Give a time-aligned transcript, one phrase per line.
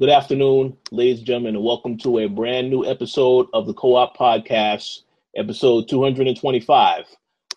[0.00, 3.96] Good afternoon, ladies and gentlemen, and welcome to a brand new episode of the Co
[3.96, 5.02] op Podcast,
[5.36, 7.04] episode 225.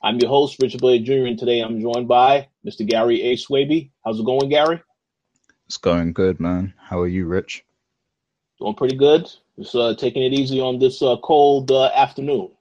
[0.04, 2.86] I'm your host, Richard Blade Jr., and today I'm joined by Mr.
[2.86, 3.38] Gary A.
[3.38, 3.92] Swaby.
[4.04, 4.82] How's it going, Gary?
[5.68, 6.74] It's going good, man.
[6.78, 7.64] How are you, Rich?
[8.60, 9.32] Doing pretty good.
[9.58, 12.52] Just uh, taking it easy on this uh, cold uh, afternoon.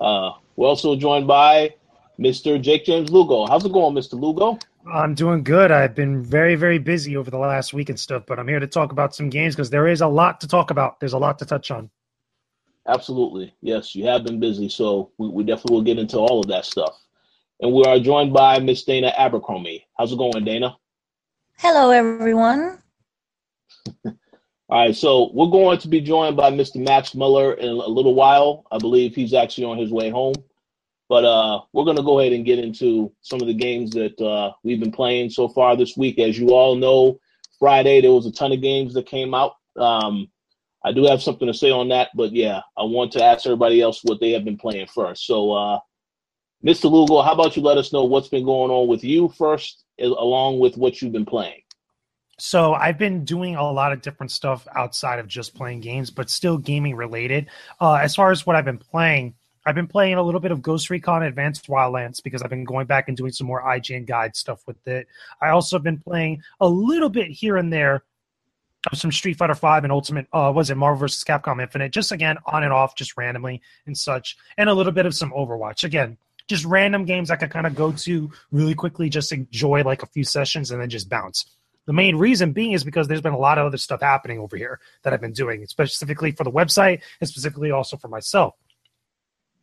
[0.00, 1.72] uh, we're also joined by
[2.18, 2.60] Mr.
[2.60, 3.46] Jake James Lugo.
[3.46, 4.14] How's it going, Mr.
[4.20, 4.58] Lugo?
[4.92, 5.72] I'm doing good.
[5.72, 8.66] I've been very, very busy over the last week and stuff, but I'm here to
[8.66, 11.00] talk about some games because there is a lot to talk about.
[11.00, 11.90] There's a lot to touch on.
[12.86, 13.52] Absolutely.
[13.60, 16.64] Yes, you have been busy, so we, we definitely will get into all of that
[16.64, 16.96] stuff.
[17.60, 19.84] And we are joined by Miss Dana Abercrombie.
[19.98, 20.76] How's it going, Dana?
[21.58, 22.78] Hello, everyone.
[24.04, 24.14] all
[24.70, 26.76] right, so we're going to be joined by Mr.
[26.76, 28.66] Max Miller in a little while.
[28.70, 30.34] I believe he's actually on his way home.
[31.08, 34.20] But uh, we're going to go ahead and get into some of the games that
[34.20, 36.18] uh, we've been playing so far this week.
[36.18, 37.20] As you all know,
[37.58, 39.52] Friday there was a ton of games that came out.
[39.76, 40.28] Um,
[40.84, 43.80] I do have something to say on that, but yeah, I want to ask everybody
[43.80, 45.26] else what they have been playing first.
[45.26, 45.80] So, uh,
[46.64, 46.90] Mr.
[46.90, 50.58] Lugo, how about you let us know what's been going on with you first, along
[50.58, 51.60] with what you've been playing?
[52.38, 56.28] So I've been doing a lot of different stuff outside of just playing games, but
[56.28, 57.48] still gaming related.
[57.80, 59.34] Uh, as far as what I've been playing,
[59.66, 62.86] I've been playing a little bit of Ghost Recon Advanced Wildlands because I've been going
[62.86, 65.08] back and doing some more IGN guide stuff with it.
[65.42, 68.04] I also have been playing a little bit here and there
[68.92, 70.28] of some Street Fighter Five and Ultimate.
[70.32, 71.24] Uh, was it Marvel vs.
[71.24, 71.90] Capcom Infinite?
[71.90, 75.32] Just again on and off, just randomly and such, and a little bit of some
[75.32, 75.82] Overwatch.
[75.82, 76.16] Again,
[76.46, 80.06] just random games I could kind of go to really quickly, just enjoy like a
[80.06, 81.46] few sessions and then just bounce.
[81.86, 84.56] The main reason being is because there's been a lot of other stuff happening over
[84.56, 88.54] here that I've been doing, specifically for the website and specifically also for myself.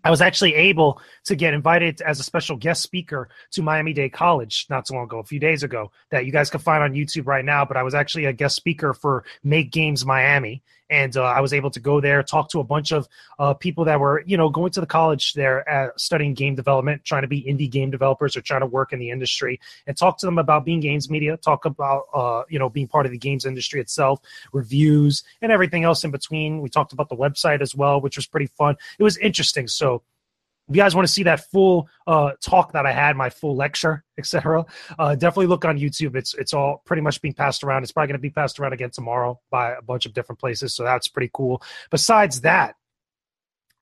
[0.04, 4.14] I was actually able to get invited as a special guest speaker to Miami Dade
[4.14, 6.94] College not so long ago, a few days ago, that you guys can find on
[6.94, 7.64] YouTube right now.
[7.66, 11.54] But I was actually a guest speaker for Make Games Miami, and uh, I was
[11.54, 13.08] able to go there, talk to a bunch of
[13.40, 17.04] uh, people that were, you know, going to the college there, at, studying game development,
[17.04, 20.18] trying to be indie game developers or trying to work in the industry, and talk
[20.20, 23.18] to them about being games media, talk about, uh, you know, being part of the
[23.18, 24.20] games industry itself,
[24.52, 26.62] reviews, and everything else in between.
[26.62, 28.76] We talked about the website as well, which was pretty fun.
[29.00, 29.68] It was interesting.
[29.68, 30.04] So
[30.70, 33.56] if you guys want to see that full uh, talk that I had, my full
[33.56, 34.66] lecture, etc.,
[34.98, 36.16] uh, definitely look on YouTube.
[36.16, 37.84] It's it's all pretty much being passed around.
[37.84, 40.74] It's probably going to be passed around again tomorrow by a bunch of different places,
[40.74, 41.62] so that's pretty cool.
[41.92, 42.76] Besides that,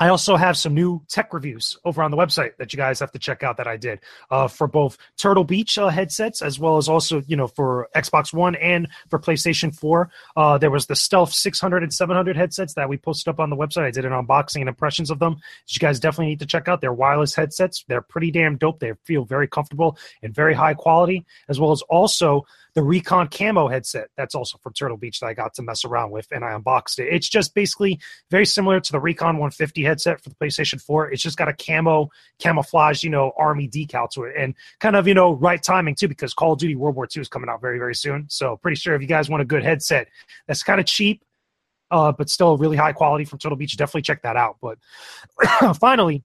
[0.01, 3.12] I also have some new tech reviews over on the website that you guys have
[3.12, 4.00] to check out that I did
[4.31, 8.34] uh, for both Turtle Beach uh, headsets as well as also you know for Xbox
[8.34, 10.09] One and for PlayStation 4.
[10.35, 13.56] Uh, there was the Stealth 600 and 700 headsets that we posted up on the
[13.56, 13.84] website.
[13.84, 15.35] I did an unboxing and impressions of them.
[15.67, 16.81] You guys definitely need to check out.
[16.81, 17.85] They're wireless headsets.
[17.88, 18.79] They're pretty damn dope.
[18.79, 23.67] They feel very comfortable and very high quality, as well as also the Recon Camo
[23.67, 24.09] headset.
[24.16, 27.00] That's also from Turtle Beach that I got to mess around with and I unboxed
[27.00, 27.13] it.
[27.13, 31.12] It's just basically very similar to the Recon 150 headset for the PlayStation 4.
[31.12, 32.09] It's just got a camo,
[32.40, 36.07] camouflage, you know, army decal to it and kind of, you know, right timing too
[36.07, 38.25] because Call of Duty World War II is coming out very, very soon.
[38.29, 40.07] So pretty sure if you guys want a good headset
[40.47, 41.24] that's kind of cheap,
[41.90, 44.57] uh, but still really high quality from Turtle Beach, definitely check that out.
[44.62, 44.78] But
[45.78, 46.23] finally,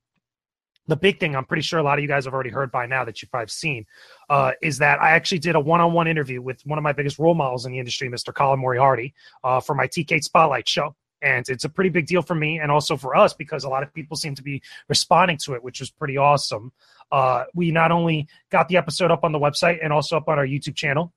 [0.88, 2.86] the big thing I'm pretty sure a lot of you guys have already heard by
[2.86, 3.86] now that you've probably seen
[4.30, 7.34] uh, is that I actually did a one-on-one interview with one of my biggest role
[7.34, 8.32] models in the industry, Mr.
[8.32, 10.94] Colin Moriarty, uh, for my TK Spotlight show.
[11.22, 13.82] And it's a pretty big deal for me and also for us because a lot
[13.82, 16.72] of people seem to be responding to it, which was pretty awesome.
[17.10, 20.38] Uh, we not only got the episode up on the website and also up on
[20.38, 21.12] our YouTube channel,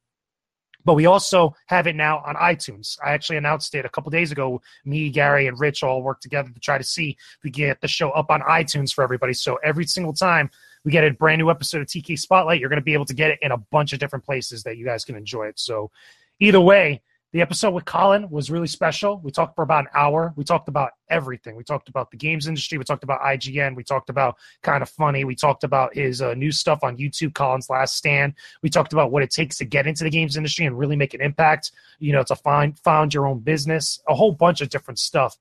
[0.86, 2.98] but we also have it now on iTunes.
[3.04, 4.62] I actually announced it a couple days ago.
[4.86, 7.88] Me, Gary, and Rich all worked together to try to see if we get the
[7.88, 9.34] show up on iTunes for everybody.
[9.34, 10.50] So every single time
[10.86, 13.14] we get a brand new episode of TK Spotlight, you're going to be able to
[13.14, 15.60] get it in a bunch of different places that you guys can enjoy it.
[15.60, 15.92] So
[16.40, 17.02] either way,
[17.32, 19.20] the episode with Colin was really special.
[19.20, 20.34] We talked for about an hour.
[20.36, 21.56] We talked about everything.
[21.56, 22.80] We talked about the games industry.
[22.80, 23.76] We talked about IGN.
[23.76, 25.24] We talked about Kinda Funny.
[25.26, 28.34] We talked about his uh, new stuff on YouTube, Colin's Last Stand.
[28.64, 31.14] We talked about what it takes to get into the games industry and really make
[31.14, 31.72] an impact.
[32.00, 35.38] You know, to find found your own business, a whole bunch of different stuff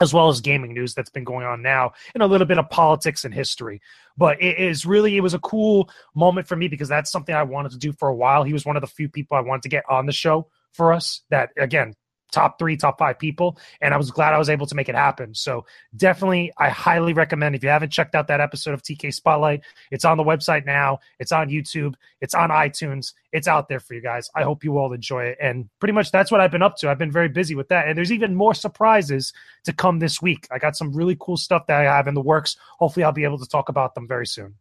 [0.00, 2.70] as well as gaming news that's been going on now and a little bit of
[2.70, 3.80] politics and history
[4.16, 7.42] but it is really it was a cool moment for me because that's something i
[7.42, 9.62] wanted to do for a while he was one of the few people i wanted
[9.62, 11.94] to get on the show for us that again
[12.32, 13.58] top three, top five people.
[13.80, 15.34] And I was glad I was able to make it happen.
[15.34, 15.64] So
[15.96, 20.04] definitely, I highly recommend if you haven't checked out that episode of TK Spotlight, it's
[20.04, 24.02] on the website now, it's on YouTube, it's on iTunes, it's out there for you
[24.02, 24.30] guys.
[24.34, 25.38] I hope you all enjoy it.
[25.40, 26.90] And pretty much that's what I've been up to.
[26.90, 27.88] I've been very busy with that.
[27.88, 29.32] And there's even more surprises
[29.64, 30.46] to come this week.
[30.50, 32.56] I got some really cool stuff that I have in the works.
[32.78, 34.54] Hopefully, I'll be able to talk about them very soon.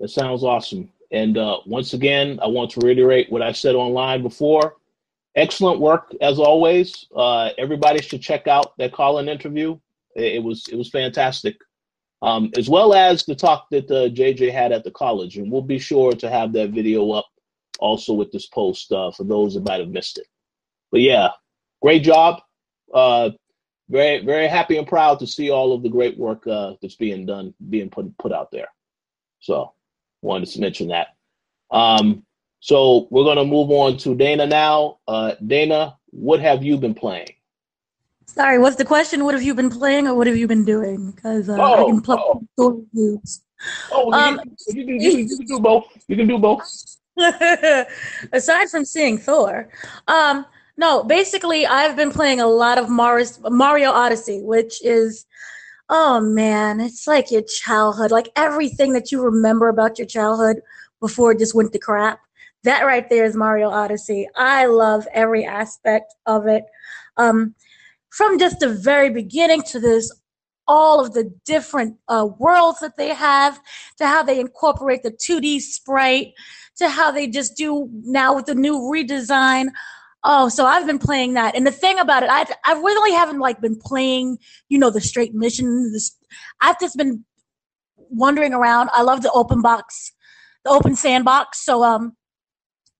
[0.00, 0.90] That sounds awesome.
[1.10, 4.76] And uh, once again, I want to reiterate what I said online before.
[5.34, 7.06] Excellent work as always.
[7.14, 9.78] Uh, everybody should check out that Colin interview.
[10.14, 11.56] It, it was it was fantastic,
[12.22, 15.36] um, as well as the talk that uh, JJ had at the college.
[15.36, 17.26] And we'll be sure to have that video up
[17.78, 20.26] also with this post uh, for those that might have missed it.
[20.90, 21.28] But yeah,
[21.82, 22.40] great job.
[22.92, 23.30] Uh,
[23.88, 27.26] very very happy and proud to see all of the great work uh, that's being
[27.26, 28.68] done, being put put out there.
[29.40, 29.74] So
[30.26, 31.08] wanted to mention that.
[31.70, 32.24] Um,
[32.60, 34.98] so we're going to move on to Dana now.
[35.06, 37.28] Uh, Dana, what have you been playing?
[38.26, 39.24] Sorry, what's the question?
[39.24, 41.12] What have you been playing, or what have you been doing?
[41.12, 42.20] Because uh, Oh, I can plug
[42.58, 42.84] oh.
[42.92, 43.42] reviews.
[43.90, 45.86] Oh, Um, you, can, you, can, you can do both.
[46.08, 46.62] You can do both.
[48.32, 49.70] Aside from seeing Thor,
[50.08, 50.44] um,
[50.76, 55.24] no, basically I've been playing a lot of Maris, Mario Odyssey, which is,
[55.88, 60.60] oh man, it's like your childhood, like everything that you remember about your childhood
[61.00, 62.20] before it just went to crap.
[62.64, 64.28] That right there is Mario Odyssey.
[64.34, 66.64] I love every aspect of it.
[67.16, 67.54] Um,
[68.10, 70.10] from just the very beginning to this,
[70.66, 73.60] all of the different uh, worlds that they have,
[73.98, 76.32] to how they incorporate the 2D sprite,
[76.76, 79.68] to how they just do now with the new redesign.
[80.28, 83.38] Oh, so I've been playing that, and the thing about it, I I really haven't
[83.38, 84.38] like been playing,
[84.68, 85.92] you know, the straight missions.
[85.92, 86.16] This,
[86.60, 87.24] I've just been
[88.10, 88.90] wandering around.
[88.92, 90.12] I love the open box,
[90.64, 91.64] the open sandbox.
[91.64, 92.16] So um,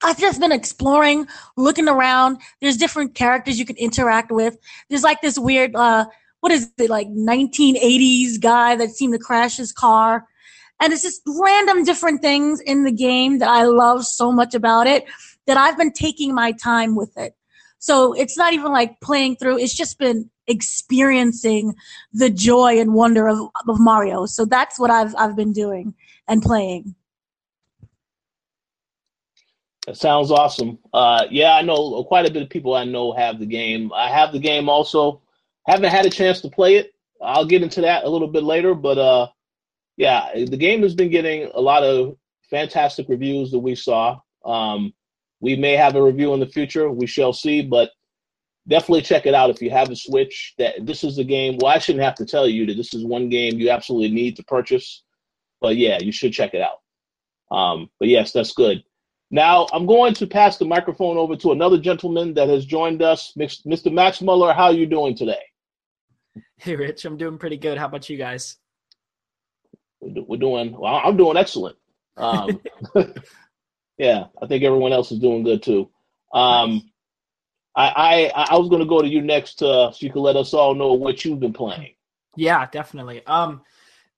[0.04, 1.26] I've just been exploring,
[1.56, 2.38] looking around.
[2.60, 4.56] There's different characters you can interact with.
[4.88, 6.06] There's like this weird, uh,
[6.40, 10.26] what is it, like 1980s guy that seemed to crash his car.
[10.80, 14.86] And it's just random different things in the game that I love so much about
[14.86, 15.06] it
[15.46, 17.34] that I've been taking my time with it.
[17.78, 21.74] So it's not even like playing through, it's just been experiencing
[22.12, 23.38] the joy and wonder of,
[23.68, 24.26] of Mario.
[24.26, 25.94] So that's what I've I've been doing
[26.28, 26.94] and playing.
[29.86, 30.78] That sounds awesome.
[30.92, 33.92] Uh, yeah, I know quite a bit of people I know have the game.
[33.94, 35.22] I have the game also.
[35.66, 36.92] Haven't had a chance to play it.
[37.22, 39.28] I'll get into that a little bit later, but uh,
[39.96, 42.16] yeah, the game has been getting a lot of
[42.50, 44.18] fantastic reviews that we saw.
[44.44, 44.92] Um,
[45.46, 46.90] we may have a review in the future.
[46.90, 47.92] We shall see, but
[48.66, 50.54] definitely check it out if you have a Switch.
[50.58, 51.56] That this is the game.
[51.60, 54.34] Well, I shouldn't have to tell you that this is one game you absolutely need
[54.36, 55.04] to purchase.
[55.60, 57.56] But yeah, you should check it out.
[57.56, 58.82] Um, but yes, that's good.
[59.30, 63.32] Now I'm going to pass the microphone over to another gentleman that has joined us,
[63.38, 63.92] Mr.
[63.92, 64.52] Max Muller.
[64.52, 65.44] How are you doing today?
[66.56, 67.78] Hey, Rich, I'm doing pretty good.
[67.78, 68.56] How about you guys?
[70.00, 70.76] We're, we're doing.
[70.76, 71.76] Well, I'm doing excellent.
[72.16, 72.60] Um,
[73.98, 75.90] yeah, I think everyone else is doing good too.
[76.32, 76.90] Um,
[77.74, 80.36] I, I I was going to go to you next, uh, so you can let
[80.36, 81.94] us all know what you've been playing.
[82.36, 83.24] Yeah, definitely.
[83.26, 83.62] Um,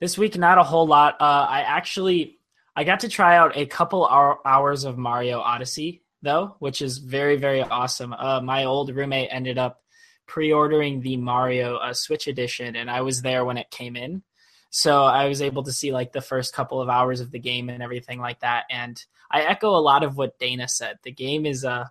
[0.00, 1.16] this week not a whole lot.
[1.20, 2.38] Uh, I actually
[2.74, 7.36] I got to try out a couple hours of Mario Odyssey though, which is very
[7.36, 8.12] very awesome.
[8.12, 9.82] Uh, my old roommate ended up
[10.26, 14.22] pre-ordering the Mario uh, Switch edition, and I was there when it came in,
[14.70, 17.68] so I was able to see like the first couple of hours of the game
[17.70, 18.64] and everything like that.
[18.70, 20.98] And I echo a lot of what Dana said.
[21.02, 21.86] The game is uh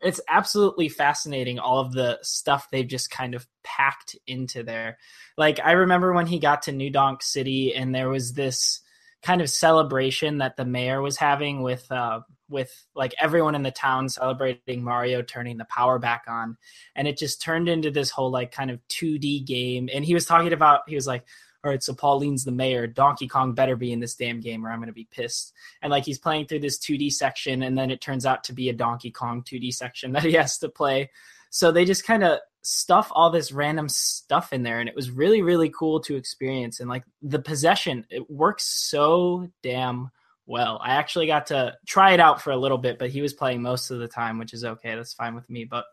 [0.00, 4.98] it's absolutely fascinating all of the stuff they've just kind of packed into there.
[5.38, 8.80] Like I remember when he got to New Donk City and there was this
[9.22, 13.70] kind of celebration that the mayor was having with uh with like everyone in the
[13.70, 16.56] town celebrating Mario turning the power back on
[16.96, 20.26] and it just turned into this whole like kind of 2D game and he was
[20.26, 21.24] talking about he was like
[21.64, 22.88] all right, so Pauline's the mayor.
[22.88, 25.52] Donkey Kong better be in this damn game or I'm going to be pissed.
[25.80, 28.68] And like he's playing through this 2D section, and then it turns out to be
[28.68, 31.10] a Donkey Kong 2D section that he has to play.
[31.50, 35.10] So they just kind of stuff all this random stuff in there, and it was
[35.10, 36.80] really, really cool to experience.
[36.80, 40.10] And like the possession, it works so damn
[40.46, 40.80] well.
[40.82, 43.62] I actually got to try it out for a little bit, but he was playing
[43.62, 44.96] most of the time, which is okay.
[44.96, 45.64] That's fine with me.
[45.64, 45.84] But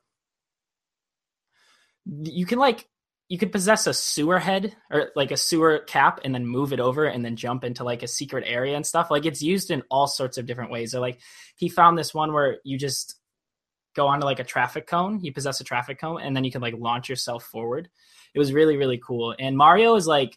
[2.05, 2.87] you can like
[3.29, 6.79] you could possess a sewer head or like a sewer cap and then move it
[6.79, 9.11] over and then jump into like a secret area and stuff.
[9.11, 10.95] Like it's used in all sorts of different ways.
[10.95, 11.19] Or like
[11.55, 13.19] he found this one where you just
[13.95, 16.61] go onto like a traffic cone, you possess a traffic cone, and then you can
[16.61, 17.87] like launch yourself forward.
[18.33, 19.35] It was really, really cool.
[19.37, 20.35] And Mario is like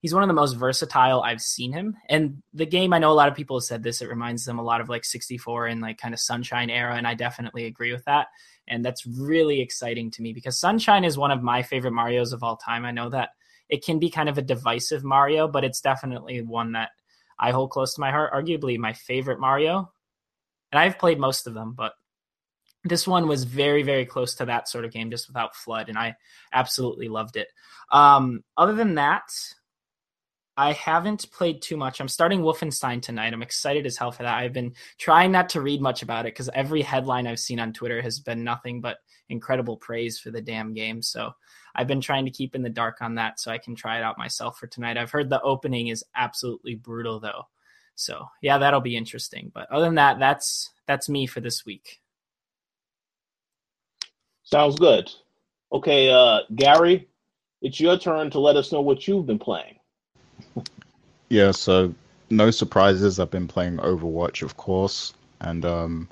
[0.00, 1.96] he's one of the most versatile I've seen him.
[2.08, 4.58] And the game, I know a lot of people have said this, it reminds them
[4.58, 7.92] a lot of like 64 and like kind of Sunshine era, and I definitely agree
[7.92, 8.26] with that.
[8.72, 12.42] And that's really exciting to me because Sunshine is one of my favorite Marios of
[12.42, 12.86] all time.
[12.86, 13.30] I know that
[13.68, 16.88] it can be kind of a divisive Mario, but it's definitely one that
[17.38, 18.32] I hold close to my heart.
[18.32, 19.92] Arguably my favorite Mario.
[20.72, 21.92] And I've played most of them, but
[22.84, 25.98] this one was very, very close to that sort of game, just without FLUDD, and
[25.98, 26.16] I
[26.52, 27.48] absolutely loved it.
[27.90, 29.22] Um, other than that,
[30.56, 32.00] I haven't played too much.
[32.00, 33.32] I'm starting Wolfenstein tonight.
[33.32, 34.36] I'm excited as hell for that.
[34.36, 37.72] I've been trying not to read much about it because every headline I've seen on
[37.72, 38.98] Twitter has been nothing but
[39.30, 41.00] incredible praise for the damn game.
[41.00, 41.32] So
[41.74, 44.02] I've been trying to keep in the dark on that so I can try it
[44.02, 44.98] out myself for tonight.
[44.98, 47.46] I've heard the opening is absolutely brutal though.
[47.94, 49.50] So yeah, that'll be interesting.
[49.54, 52.00] But other than that, that's that's me for this week.
[54.42, 55.10] Sounds good.
[55.72, 57.08] Okay, uh, Gary,
[57.62, 59.78] it's your turn to let us know what you've been playing.
[61.32, 61.94] Yeah, so
[62.28, 63.18] no surprises.
[63.18, 66.10] I've been playing Overwatch, of course, and um,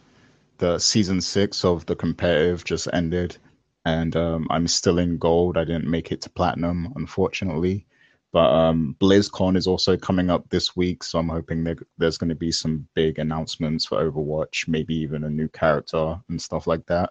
[0.56, 3.36] the season six of the competitive just ended,
[3.84, 5.58] and um, I'm still in gold.
[5.58, 7.84] I didn't make it to platinum, unfortunately.
[8.32, 12.30] But um, BlizzCon is also coming up this week, so I'm hoping there, there's going
[12.30, 16.86] to be some big announcements for Overwatch, maybe even a new character and stuff like
[16.86, 17.10] that.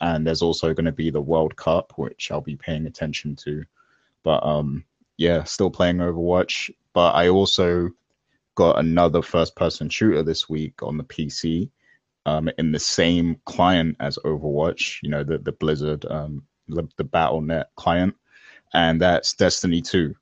[0.00, 3.64] And there's also going to be the World Cup, which I'll be paying attention to.
[4.24, 4.84] But um,
[5.18, 6.72] yeah, still playing Overwatch.
[6.94, 7.90] But I also
[8.54, 11.70] got another first-person shooter this week on the PC,
[12.24, 15.00] um, in the same client as Overwatch.
[15.02, 18.14] You know, the the Blizzard, um, the, the Battle.net client,
[18.72, 20.14] and that's Destiny Two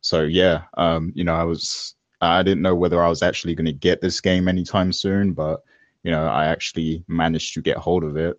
[0.00, 3.66] so yeah, um, you know, I was I didn't know whether I was actually going
[3.66, 5.62] to get this game anytime soon, but
[6.02, 8.38] you know, I actually managed to get hold of it,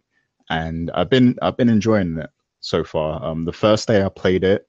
[0.49, 2.29] and I've been I've been enjoying it
[2.61, 3.23] so far.
[3.23, 4.67] Um, the first day I played it,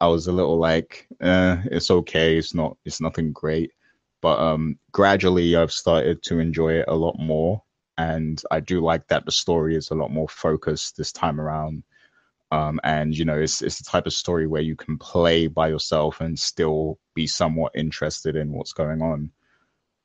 [0.00, 3.72] I was a little like, eh, it's okay, it's not it's nothing great,
[4.20, 7.62] but um, gradually I've started to enjoy it a lot more,
[7.96, 11.82] and I do like that the story is a lot more focused this time around.
[12.50, 15.68] Um, and you know, it's it's the type of story where you can play by
[15.68, 19.30] yourself and still be somewhat interested in what's going on.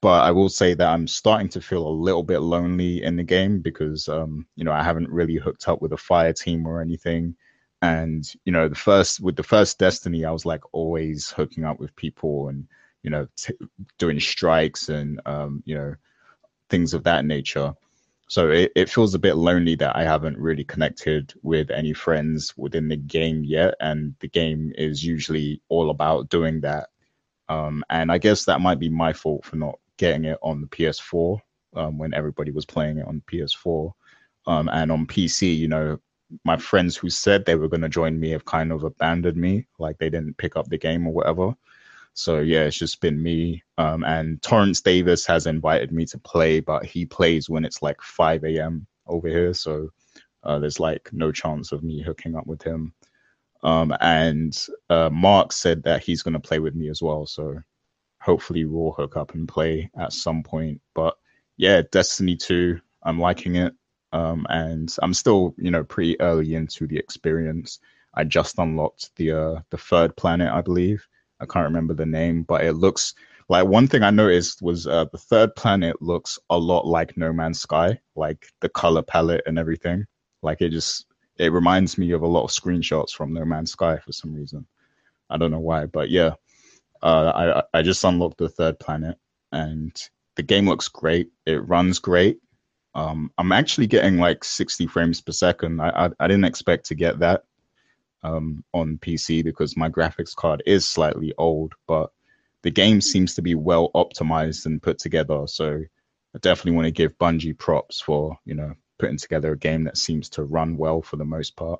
[0.01, 3.23] But I will say that I'm starting to feel a little bit lonely in the
[3.23, 6.81] game because um, you know I haven't really hooked up with a fire team or
[6.81, 7.35] anything.
[7.83, 11.79] And you know, the first with the first Destiny, I was like always hooking up
[11.79, 12.67] with people and
[13.03, 13.53] you know t-
[13.99, 15.95] doing strikes and um, you know
[16.69, 17.75] things of that nature
[18.33, 22.51] so it, it feels a bit lonely that I haven't really connected with any friends
[22.57, 23.75] within the game yet.
[23.79, 26.89] And the game is usually all about doing that.
[27.47, 30.67] Um, and I guess that might be my fault for not getting it on the
[30.67, 31.39] PS4
[31.75, 33.91] um, when everybody was playing it on PS4.
[34.47, 35.99] Um, and on PC, you know,
[36.43, 39.67] my friends who said they were going to join me have kind of abandoned me,
[39.79, 41.55] like they didn't pick up the game or whatever.
[42.13, 43.63] So yeah, it's just been me.
[43.77, 48.01] Um, and Torrance Davis has invited me to play, but he plays when it's like
[48.01, 48.87] 5 a.m.
[49.07, 49.53] over here.
[49.53, 49.89] So
[50.43, 52.93] uh, there's like no chance of me hooking up with him.
[53.63, 54.55] Um, and
[54.89, 57.25] uh, Mark said that he's going to play with me as well.
[57.25, 57.59] So
[58.19, 60.81] hopefully we'll hook up and play at some point.
[60.93, 61.15] But
[61.57, 63.73] yeah, Destiny 2, I'm liking it.
[64.13, 67.79] Um, and I'm still, you know, pretty early into the experience.
[68.13, 71.05] I just unlocked the uh, the third planet, I believe.
[71.39, 73.15] I can't remember the name, but it looks
[73.49, 77.33] like one thing I noticed was uh, the third planet looks a lot like No
[77.33, 80.05] Man's Sky, like the color palette and everything.
[80.43, 83.97] Like it just it reminds me of a lot of screenshots from No Man's Sky
[83.97, 84.67] for some reason.
[85.29, 86.35] I don't know why, but yeah,
[87.01, 89.17] uh, I I just unlocked the third planet
[89.51, 89.91] and
[90.35, 91.29] the game looks great.
[91.45, 92.37] It runs great.
[92.95, 95.81] Um, I'm actually getting like 60 frames per second.
[95.81, 97.43] I, I, I didn't expect to get that
[98.23, 102.11] um, on PC because my graphics card is slightly old, but
[102.61, 105.45] the game seems to be well optimized and put together.
[105.47, 105.83] So
[106.35, 109.97] I definitely want to give Bungie props for you know putting together a game that
[109.97, 111.79] seems to run well for the most part.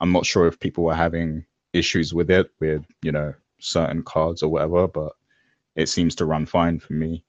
[0.00, 4.42] I'm not sure if people were having issues with it with you know certain cards
[4.42, 5.12] or whatever, but
[5.74, 7.24] it seems to run fine for me.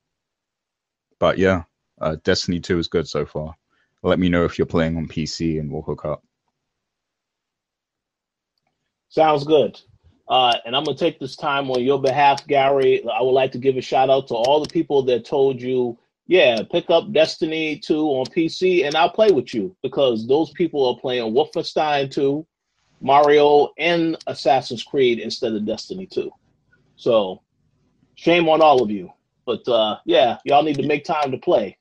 [1.20, 1.64] But yeah,
[2.04, 3.56] uh, Destiny 2 is good so far.
[4.04, 6.24] Let me know if you're playing on PC and we'll hook up.
[9.10, 9.80] Sounds good.
[10.28, 13.04] Uh, and I'm going to take this time on your behalf, Gary.
[13.08, 15.98] I would like to give a shout out to all the people that told you,
[16.28, 20.86] yeah, pick up Destiny 2 on PC and I'll play with you because those people
[20.88, 22.46] are playing Wolfenstein 2,
[23.02, 26.32] Mario, and Assassin's Creed instead of Destiny 2.
[26.96, 27.42] So
[28.16, 29.12] shame on all of you.
[29.46, 31.78] But uh, yeah, y'all need to make time to play.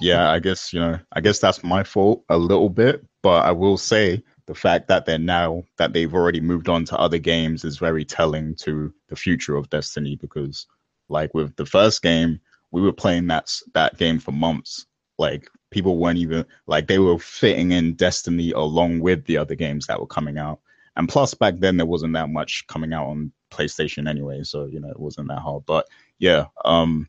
[0.00, 3.52] Yeah, I guess, you know, I guess that's my fault a little bit, but I
[3.52, 7.64] will say the fact that they're now that they've already moved on to other games
[7.64, 10.66] is very telling to the future of Destiny because
[11.08, 14.86] like with the first game, we were playing that that game for months.
[15.18, 19.86] Like people weren't even like they were fitting in Destiny along with the other games
[19.86, 20.60] that were coming out.
[20.96, 24.80] And plus back then there wasn't that much coming out on PlayStation anyway, so you
[24.80, 25.64] know it wasn't that hard.
[25.66, 25.86] But
[26.18, 27.08] yeah, um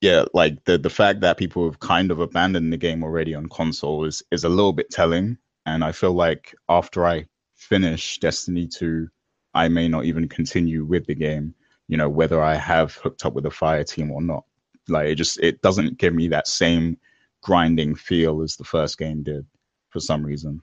[0.00, 3.48] yeah, like the the fact that people have kind of abandoned the game already on
[3.48, 8.68] console is is a little bit telling and I feel like after I finish Destiny
[8.68, 9.08] 2,
[9.54, 11.54] I may not even continue with the game
[11.88, 14.44] you know, whether I have hooked up with a fire team or not.
[14.88, 16.98] Like it just it doesn't give me that same
[17.42, 19.46] grinding feel as the first game did
[19.90, 20.62] for some reason.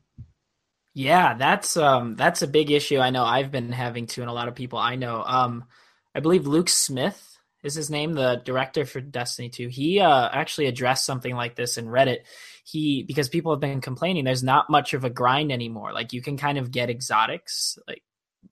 [0.93, 4.33] Yeah, that's um that's a big issue I know I've been having to and a
[4.33, 5.23] lot of people I know.
[5.25, 5.65] Um
[6.15, 7.32] I believe Luke Smith
[7.63, 9.69] is his name, the director for Destiny 2.
[9.69, 12.19] He uh actually addressed something like this in Reddit.
[12.63, 15.93] He because people have been complaining there's not much of a grind anymore.
[15.93, 18.03] Like you can kind of get exotics like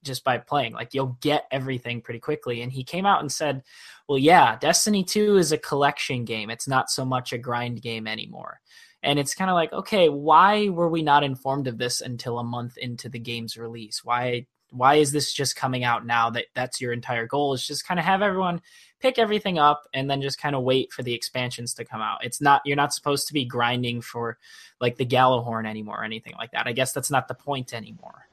[0.04, 0.74] just by playing.
[0.74, 2.62] Like you'll get everything pretty quickly.
[2.62, 3.64] And he came out and said,
[4.08, 6.50] "Well, yeah, Destiny 2 is a collection game.
[6.50, 8.60] It's not so much a grind game anymore."
[9.04, 12.44] And it's kind of like, okay, why were we not informed of this until a
[12.44, 14.04] month into the game's release?
[14.04, 17.86] Why why is this just coming out now that that's your entire goal is just
[17.86, 18.62] kind of have everyone
[19.02, 22.24] pick everything up and then just kind of wait for the expansions to come out.
[22.24, 24.38] It's not you're not supposed to be grinding for
[24.80, 26.68] like the Gjallarhorn anymore or anything like that.
[26.68, 28.28] I guess that's not the point anymore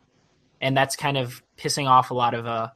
[0.60, 2.68] and that's kind of pissing off a lot of uh,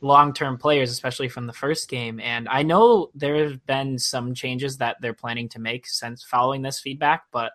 [0.00, 2.20] long-term players, especially from the first game.
[2.20, 6.62] And I know there have been some changes that they're planning to make since following
[6.62, 7.52] this feedback, but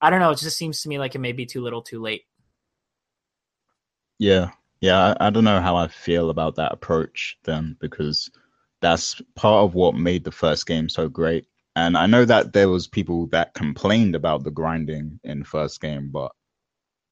[0.00, 0.30] I don't know.
[0.30, 2.22] It just seems to me like it may be too little, too late.
[4.18, 5.14] Yeah, yeah.
[5.20, 8.30] I, I don't know how I feel about that approach then, because
[8.86, 11.44] that's part of what made the first game so great.
[11.74, 16.10] And I know that there was people that complained about the grinding in first game,
[16.12, 16.30] but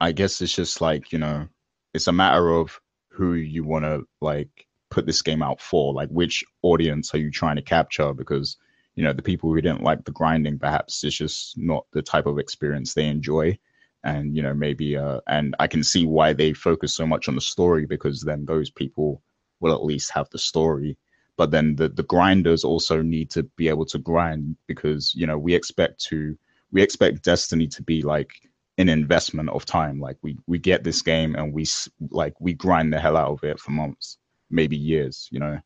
[0.01, 1.49] I guess it's just like you know
[1.93, 5.93] it's a matter of who you want to like put this game out for.
[5.93, 8.15] Like which audience are you trying to capture?
[8.15, 8.57] Because
[8.95, 12.27] you know the people who didn't like the grinding perhaps it's just not the type
[12.27, 13.59] of experience they enjoy.
[14.05, 17.35] And you know maybe uh and i can see why they focus so much on
[17.35, 19.23] the story because then those people
[19.61, 20.99] will at least have the story
[21.37, 25.39] but then the the grinders also need to be able to grind because you know
[25.39, 26.37] we expect to
[26.73, 28.31] we expect destiny to be like
[28.79, 30.01] an investment of time.
[30.01, 31.67] Like we we get this game and we
[32.11, 34.19] like we grind the hell out of it for months,
[34.51, 35.59] maybe years, you know,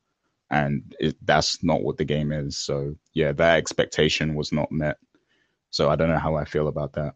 [0.50, 2.58] and it, that's not what the game is.
[2.58, 4.98] So yeah, that expectation was not met.
[5.70, 7.14] So I don't know how I feel about that.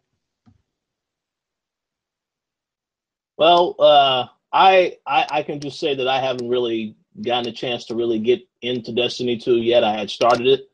[3.37, 7.85] Well, uh, I, I I can just say that I haven't really gotten a chance
[7.85, 9.83] to really get into Destiny 2 yet.
[9.83, 10.69] I had started it,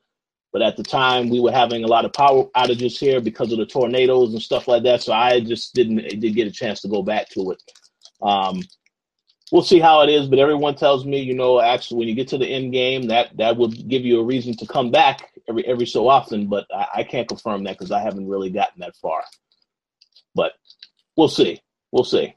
[0.52, 3.58] but at the time, we were having a lot of power outages here because of
[3.58, 5.04] the tornadoes and stuff like that.
[5.04, 7.62] So I just didn't did get a chance to go back to it.
[8.22, 8.62] Um,
[9.52, 10.28] we'll see how it is.
[10.28, 13.36] But everyone tells me, you know, actually, when you get to the end game, that
[13.38, 16.48] that would give you a reason to come back every every so often.
[16.48, 19.24] But I, I can't confirm that because I haven't really gotten that far.
[20.34, 20.54] But
[21.16, 21.62] we'll see.
[21.92, 22.34] We'll see.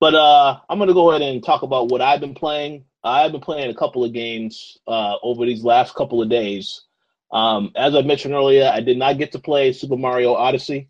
[0.00, 2.84] But uh, I'm going to go ahead and talk about what I've been playing.
[3.02, 6.82] I've been playing a couple of games uh, over these last couple of days.
[7.32, 10.88] Um, as I mentioned earlier, I did not get to play Super Mario Odyssey.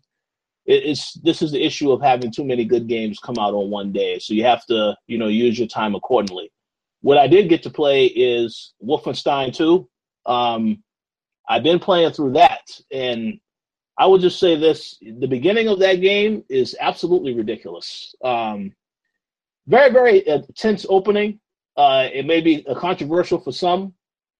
[0.65, 3.69] It, it's this is the issue of having too many good games come out on
[3.69, 6.51] one day, so you have to you know use your time accordingly.
[7.01, 9.87] What I did get to play is Wolfenstein 2.
[10.25, 10.83] Um,
[11.47, 13.39] I've been playing through that, and
[13.97, 18.15] I will just say this: the beginning of that game is absolutely ridiculous.
[18.23, 18.73] Um,
[19.69, 21.39] very, very uh, tense opening.
[21.77, 23.93] Uh, it may be controversial for some,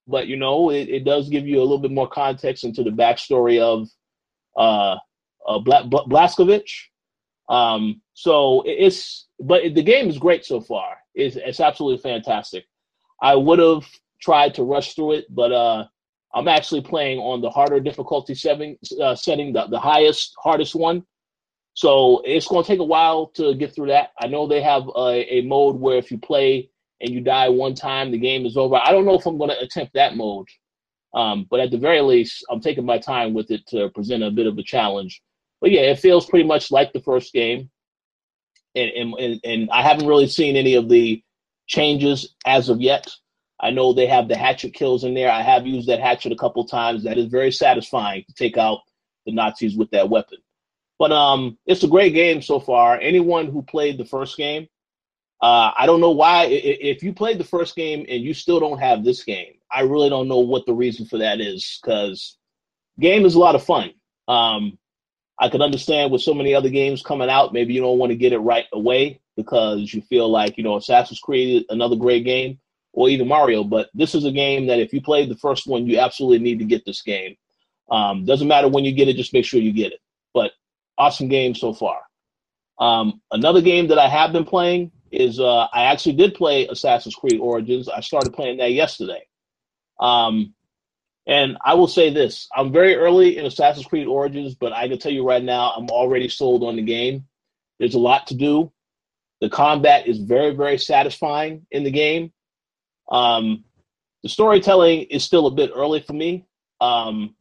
[0.07, 2.89] but you know, it, it does give you a little bit more context into the
[2.89, 3.87] backstory of
[4.57, 4.97] uh,
[5.47, 6.71] uh Bla- Blazkowicz.
[7.47, 10.97] Um, so it's, but the game is great so far.
[11.15, 12.65] It's, it's absolutely fantastic.
[13.21, 13.87] I would have
[14.21, 15.85] tried to rush through it, but uh,
[16.33, 21.03] I'm actually playing on the harder difficulty setting, uh, setting the, the highest, hardest one.
[21.79, 24.09] So it's going to take a while to get through that.
[24.19, 27.73] I know they have a, a mode where if you play and you die one
[27.73, 28.75] time, the game is over.
[28.75, 30.49] I don't know if I'm going to attempt that mode,
[31.13, 34.29] um, but at the very least, I'm taking my time with it to present a
[34.29, 35.21] bit of a challenge.
[35.61, 37.69] But yeah, it feels pretty much like the first game,
[38.75, 41.23] and and and I haven't really seen any of the
[41.65, 43.09] changes as of yet.
[43.57, 45.31] I know they have the hatchet kills in there.
[45.31, 47.05] I have used that hatchet a couple times.
[47.05, 48.79] That is very satisfying to take out
[49.25, 50.39] the Nazis with that weapon.
[50.99, 52.99] But um, it's a great game so far.
[52.99, 54.67] Anyone who played the first game,
[55.41, 56.47] uh, I don't know why.
[56.47, 60.09] If you played the first game and you still don't have this game, I really
[60.09, 61.79] don't know what the reason for that is.
[61.81, 62.37] Because
[62.99, 63.91] game is a lot of fun.
[64.27, 64.77] Um,
[65.39, 68.17] I could understand with so many other games coming out, maybe you don't want to
[68.17, 72.59] get it right away because you feel like you know Assassin's Creed, another great game,
[72.91, 73.63] or even Mario.
[73.63, 76.59] But this is a game that if you played the first one, you absolutely need
[76.59, 77.37] to get this game.
[77.89, 80.01] Um, doesn't matter when you get it, just make sure you get it.
[80.33, 80.51] But
[80.99, 82.01] awesome game so far.
[82.79, 87.15] Um, another game that I have been playing is uh, I actually did play Assassin's
[87.15, 87.89] Creed Origins.
[87.89, 89.25] I started playing that yesterday.
[89.99, 90.53] Um,
[91.27, 94.97] and I will say this I'm very early in Assassin's Creed Origins, but I can
[94.99, 97.25] tell you right now, I'm already sold on the game.
[97.79, 98.71] There's a lot to do.
[99.41, 102.31] The combat is very, very satisfying in the game.
[103.11, 103.63] Um,
[104.23, 106.45] the storytelling is still a bit early for me.
[106.81, 107.35] Um,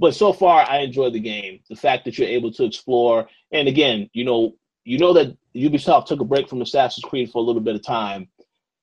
[0.00, 1.60] but so far I enjoy the game.
[1.68, 6.06] The fact that you're able to explore, and again, you know, you know that Ubisoft
[6.06, 8.28] took a break from Assassin's Creed for a little bit of time.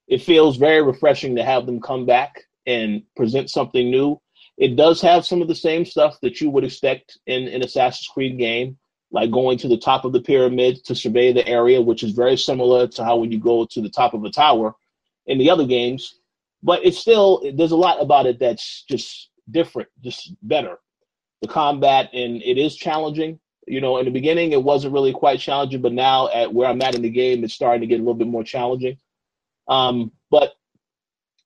[0.07, 4.21] It feels very refreshing to have them come back and present something new.
[4.59, 8.07] It does have some of the same stuff that you would expect in an Assassin's
[8.07, 8.77] Creed game,
[9.09, 12.37] like going to the top of the pyramid to survey the area, which is very
[12.37, 14.75] similar to how when you go to the top of a tower
[15.25, 16.19] in the other games.
[16.61, 20.77] But it's still there's a lot about it that's just different, just better.
[21.41, 23.39] The combat and it is challenging.
[23.67, 26.81] You know, in the beginning it wasn't really quite challenging, but now at where I'm
[26.81, 28.97] at in the game, it's starting to get a little bit more challenging.
[29.67, 30.53] Um, but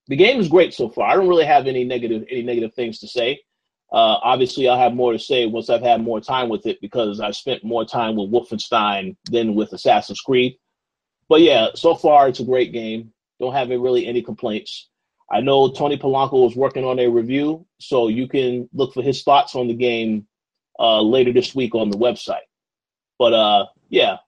[0.08, 1.08] the game is great so far.
[1.08, 3.40] I don't really have any negative any negative things to say.
[3.92, 7.20] Uh, obviously, I'll have more to say once I've had more time with it because
[7.20, 10.56] I've spent more time with Wolfenstein than with Assassin's Creed.
[11.28, 13.12] But yeah, so far it's a great game.
[13.38, 14.88] Don't have really any complaints.
[15.32, 19.22] I know Tony Polanco is working on a review, so you can look for his
[19.22, 20.26] thoughts on the game
[20.78, 22.46] uh, later this week on the website.
[23.18, 24.18] But uh, yeah,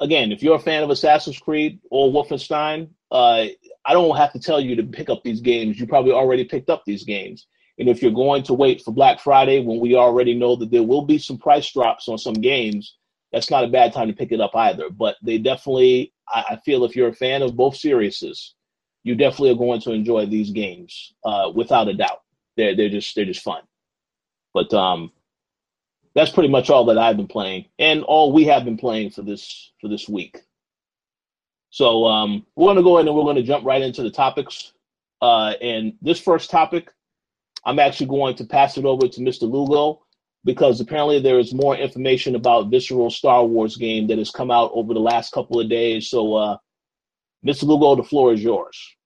[0.00, 3.46] again, if you're a fan of Assassin's Creed or Wolfenstein, uh,
[3.84, 5.78] I don't have to tell you to pick up these games.
[5.78, 7.46] You probably already picked up these games.
[7.78, 10.82] And if you're going to wait for Black Friday when we already know that there
[10.82, 12.96] will be some price drops on some games,
[13.32, 14.90] that's not a bad time to pick it up either.
[14.90, 18.18] But they definitely, I, feel if you're a fan of both series,
[19.08, 22.22] you definitely are going to enjoy these games uh, without a doubt.
[22.56, 23.62] They're they're just they're just fun.
[24.52, 25.12] But um,
[26.14, 29.22] that's pretty much all that I've been playing, and all we have been playing for
[29.22, 30.40] this for this week.
[31.70, 34.10] So um, we're going to go ahead and we're going to jump right into the
[34.10, 34.72] topics.
[35.22, 36.92] Uh, and this first topic,
[37.64, 39.42] I'm actually going to pass it over to Mr.
[39.42, 40.02] Lugo
[40.44, 44.70] because apparently there is more information about Visceral Star Wars game that has come out
[44.72, 46.08] over the last couple of days.
[46.08, 46.56] So, uh,
[47.46, 47.64] Mr.
[47.64, 48.96] Lugo, the floor is yours.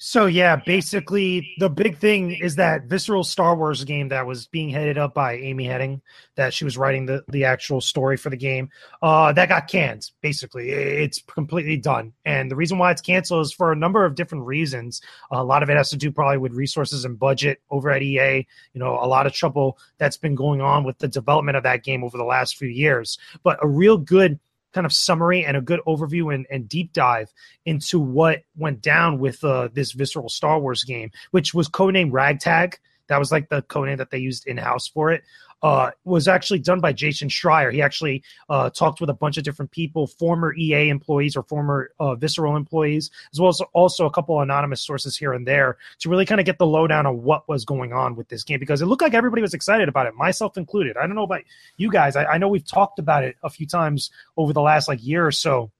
[0.00, 4.70] So yeah, basically the big thing is that visceral Star Wars game that was being
[4.70, 6.00] headed up by Amy Hennig,
[6.36, 8.70] that she was writing the, the actual story for the game,
[9.02, 10.08] uh, that got canned.
[10.22, 14.14] Basically, it's completely done, and the reason why it's canceled is for a number of
[14.14, 15.00] different reasons.
[15.32, 18.46] a lot of it has to do probably with resources and budget over at EA.
[18.74, 21.82] You know, a lot of trouble that's been going on with the development of that
[21.82, 24.38] game over the last few years, but a real good
[24.72, 27.32] kind of summary and a good overview and, and deep dive
[27.64, 32.78] into what went down with uh, this visceral Star Wars game, which was codenamed Ragtag.
[33.08, 35.22] That was like the codename that they used in house for it
[35.62, 37.72] uh, was actually done by Jason Schreier.
[37.72, 41.90] He actually uh, talked with a bunch of different people, former EA employees or former
[41.98, 46.08] uh, Visceral employees, as well as also a couple anonymous sources here and there to
[46.08, 48.82] really kind of get the lowdown on what was going on with this game because
[48.82, 50.96] it looked like everybody was excited about it, myself included.
[50.96, 51.42] I don't know about
[51.76, 52.16] you guys.
[52.16, 55.26] I, I know we've talked about it a few times over the last like year
[55.26, 55.70] or so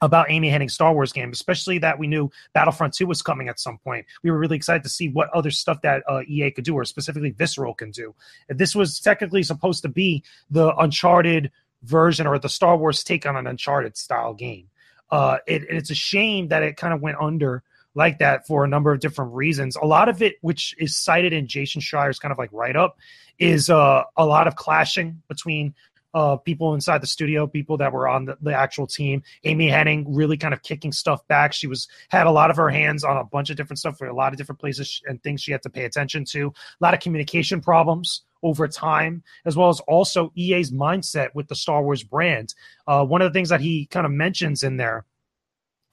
[0.00, 3.58] about Amy Hennig Star Wars game, especially that we knew Battlefront 2 was coming at
[3.58, 4.06] some point.
[4.22, 6.84] We were really excited to see what other stuff that uh, EA could do, or
[6.84, 8.14] specifically Visceral can do.
[8.48, 11.50] This was technically supposed to be the Uncharted
[11.82, 14.68] version or the Star Wars take on an Uncharted style game.
[15.10, 17.62] Uh, it, it's a shame that it kind of went under
[17.94, 19.74] like that for a number of different reasons.
[19.76, 22.98] A lot of it, which is cited in Jason Schreier's kind of like write up,
[23.38, 25.74] is uh, a lot of clashing between
[26.14, 29.22] uh, people inside the studio, people that were on the, the, actual team.
[29.44, 31.52] Amy Hennig really kind of kicking stuff back.
[31.52, 34.06] She was had a lot of her hands on a bunch of different stuff for
[34.06, 36.46] a lot of different places and things she had to pay attention to.
[36.48, 41.54] A lot of communication problems over time, as well as also EA's mindset with the
[41.54, 42.54] Star Wars brand.
[42.86, 45.04] Uh, one of the things that he kind of mentions in there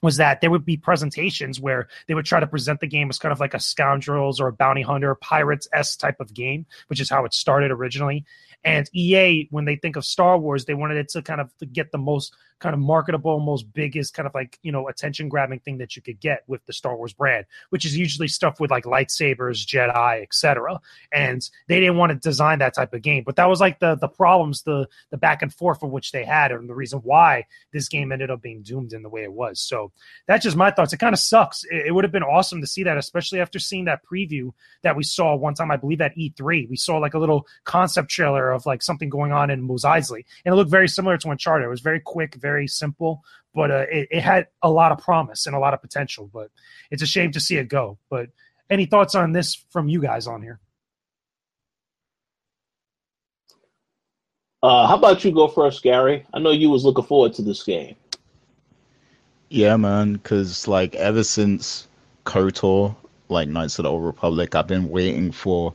[0.02, 3.18] was that there would be presentations where they would try to present the game as
[3.18, 7.00] kind of like a scoundrels or a bounty hunter pirates s type of game which
[7.00, 8.24] is how it started originally
[8.66, 11.90] and ea when they think of star wars they wanted it to kind of get
[11.92, 15.78] the most kind of marketable, most biggest kind of like you know attention grabbing thing
[15.78, 18.84] that you could get with the Star Wars brand, which is usually stuff with like
[18.84, 20.80] lightsabers, Jedi, etc.
[21.12, 23.96] And they didn't want to design that type of game, but that was like the
[23.96, 27.44] the problems, the the back and forth of which they had, and the reason why
[27.72, 29.60] this game ended up being doomed in the way it was.
[29.60, 29.92] So
[30.26, 30.92] that's just my thoughts.
[30.92, 31.64] It kind of sucks.
[31.64, 34.52] It, it would have been awesome to see that, especially after seeing that preview
[34.82, 36.68] that we saw one time, I believe at E3.
[36.70, 40.24] We saw like a little concept trailer of like something going on in Mos Eisley,
[40.44, 41.66] and it looked very similar to Uncharted.
[41.66, 43.22] It was very quick, very simple,
[43.54, 46.28] but uh, it, it had a lot of promise and a lot of potential.
[46.32, 46.50] But
[46.90, 47.98] it's a shame to see it go.
[48.10, 48.30] But
[48.68, 50.58] any thoughts on this from you guys on here?
[54.62, 56.26] Uh, how about you go first, Gary?
[56.34, 57.94] I know you was looking forward to this game.
[59.48, 61.86] Yeah, man, because like ever since
[62.24, 62.96] KOTOR,
[63.28, 65.72] like Knights of the Old Republic, I've been waiting for,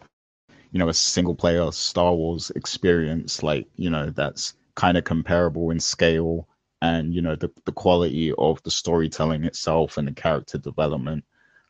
[0.71, 5.71] you know, a single player Star Wars experience, like you know, that's kind of comparable
[5.71, 6.47] in scale
[6.81, 11.23] and you know the, the quality of the storytelling itself and the character development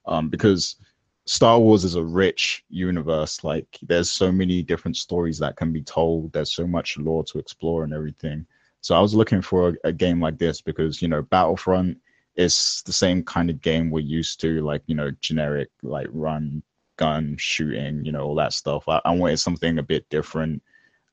[0.06, 0.78] um, because
[1.26, 3.44] Star Wars is a rich universe.
[3.44, 6.34] Like there's so many different stories that can be told.
[6.34, 8.46] There's so much lore to explore and everything.
[8.82, 11.98] So I was looking for a, a game like this because you know Battlefront
[12.36, 16.64] is the same kind of game we're used to, like you know generic like run,
[17.02, 18.88] gun, shooting, you know all that stuff.
[18.88, 20.62] I, I wanted something a bit different,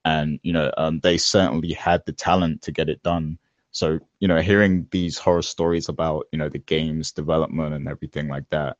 [0.04, 3.38] and you know um, they certainly had the talent to get it done.
[3.70, 8.28] So you know hearing these horror stories about you know the game's development and everything
[8.28, 8.76] like that,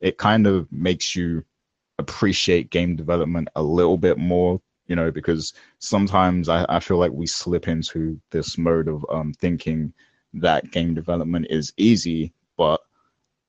[0.00, 1.44] it kind of makes you
[1.98, 7.12] appreciate game development a little bit more you know, because sometimes I, I feel like
[7.12, 9.92] we slip into this mode of um, thinking
[10.34, 12.80] that game development is easy, but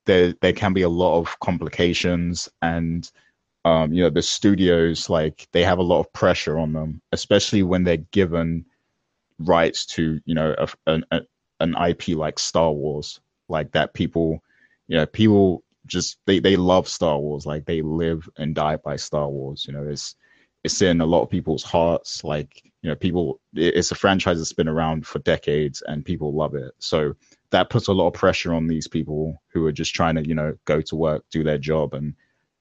[0.06, 3.12] there there can be a lot of complications and
[3.66, 7.64] um, you know the studios like they have a lot of pressure on them, especially
[7.64, 8.66] when they're given
[9.40, 11.22] rights to you know a, an a,
[11.60, 14.44] an IP like Star Wars, like that people
[14.88, 18.96] you know people just they they love Star Wars, like they live and die by
[18.96, 19.66] Star Wars.
[19.68, 20.16] You know, it's
[20.64, 22.24] it's in a lot of people's hearts.
[22.24, 26.56] Like, you know, people, it's a franchise that's been around for decades and people love
[26.56, 26.72] it.
[26.80, 27.14] So
[27.52, 30.36] that puts a lot of pressure on these people who are just trying to, you
[30.36, 32.14] know, go to work, do their job and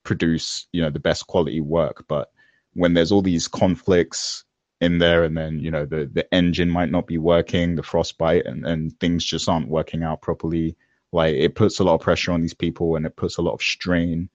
[0.04, 2.04] produce, you know, the best quality work.
[2.08, 2.30] But
[2.74, 4.44] when there's all these conflicts
[4.80, 8.46] in there and then, you know, the, the engine might not be working, the frostbite
[8.46, 10.76] and, and things just aren't working out properly,
[11.12, 13.54] like it puts a lot of pressure on these people and it puts a lot
[13.54, 14.28] of strain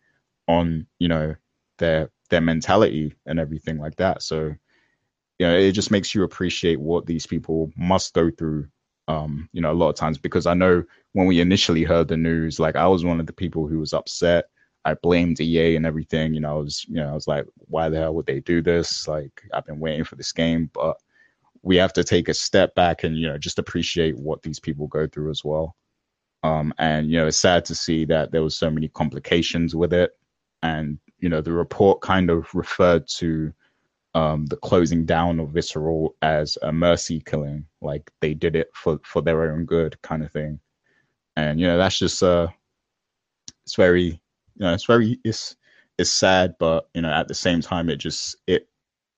[0.48, 1.36] on, you know,
[1.78, 4.24] their their mentality and everything like that.
[4.24, 4.54] So,
[5.40, 8.68] you know, it just makes you appreciate what these people must go through.
[9.08, 12.18] Um, you know, a lot of times because I know when we initially heard the
[12.18, 14.46] news, like I was one of the people who was upset.
[14.84, 16.34] I blamed EA and everything.
[16.34, 18.62] You know, I was, you know, I was like, why the hell would they do
[18.62, 19.08] this?
[19.08, 20.98] Like, I've been waiting for this game, but
[21.66, 24.88] we have to take a step back and you know just appreciate what these people
[24.88, 25.76] go through as well.
[26.44, 29.92] Um, and you know, it's sad to see that there was so many complications with
[29.92, 30.12] it,
[30.62, 33.52] and you know, the report kind of referred to
[34.16, 39.00] um, the closing down of Visceral as a mercy killing, like they did it for
[39.04, 40.60] for their own good, kind of thing.
[41.36, 42.48] And you know, that's just uh,
[43.66, 44.20] it's very, you
[44.60, 45.58] know, it's very it's
[45.98, 48.70] it's sad, but you know, at the same time, it just it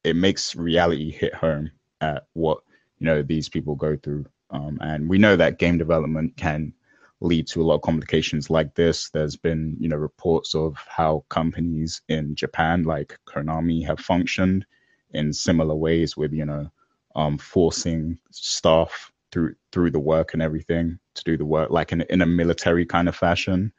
[0.03, 1.69] it makes reality hit home
[2.01, 2.59] at what
[2.97, 4.25] you know these people go through.
[4.49, 6.73] Um, and we know that game development can
[7.21, 9.09] lead to a lot of complications like this.
[9.11, 14.65] There's been, you know, reports of how companies in Japan, like Konami, have functioned
[15.11, 16.69] in similar ways with, you know,
[17.15, 22.01] um, forcing staff through through the work and everything to do the work, like in
[22.09, 23.71] in a military kind of fashion.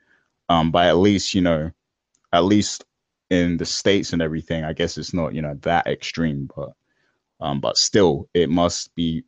[0.48, 1.70] Um, but at least, you know,
[2.32, 2.84] at least
[3.30, 6.72] in the states and everything, I guess it's not, you know, that extreme, but
[7.40, 9.24] um, but still, it must be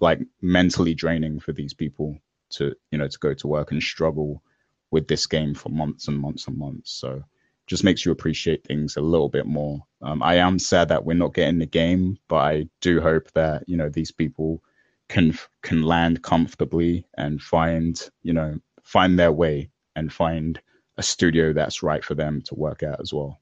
[0.00, 2.16] like mentally draining for these people
[2.50, 4.42] to you know to go to work and struggle
[4.90, 6.92] with this game for months and months and months.
[6.92, 7.22] So
[7.68, 9.80] just makes you appreciate things a little bit more.
[10.02, 13.62] Um, I am sad that we're not getting the game, but I do hope that
[13.68, 14.62] you know these people
[15.08, 20.60] can can land comfortably and find you know find their way and find
[20.96, 23.38] a studio that's right for them to work at as well.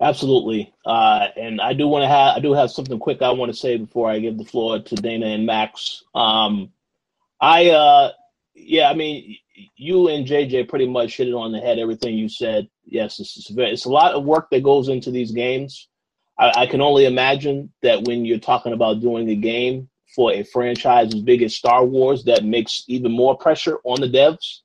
[0.00, 3.52] Absolutely, uh, and I do want to have I do have something quick I want
[3.52, 6.02] to say before I give the floor to Dana and Max.
[6.14, 6.72] Um,
[7.40, 8.10] I uh,
[8.54, 9.36] yeah, I mean,
[9.76, 11.78] you and JJ pretty much hit it on the head.
[11.78, 15.88] Everything you said, yes, it's it's, a lot of work that goes into these games.
[16.38, 20.42] I, I can only imagine that when you're talking about doing a game for a
[20.42, 24.60] franchise as big as Star Wars, that makes even more pressure on the devs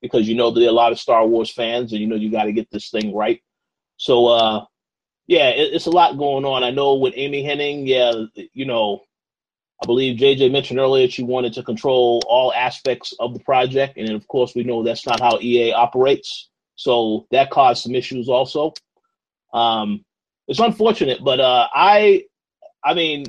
[0.00, 2.30] because you know there are a lot of Star Wars fans, and you know you
[2.30, 3.40] got to get this thing right.
[3.96, 4.64] So uh,
[5.26, 6.64] yeah, it, it's a lot going on.
[6.64, 9.02] I know with Amy Hennig, yeah, you know,
[9.82, 14.10] I believe JJ mentioned earlier she wanted to control all aspects of the project, and
[14.10, 16.50] of course we know that's not how EA operates.
[16.76, 18.74] So that caused some issues also.
[19.52, 20.04] Um,
[20.46, 22.24] it's unfortunate, but uh, I,
[22.84, 23.26] I mean,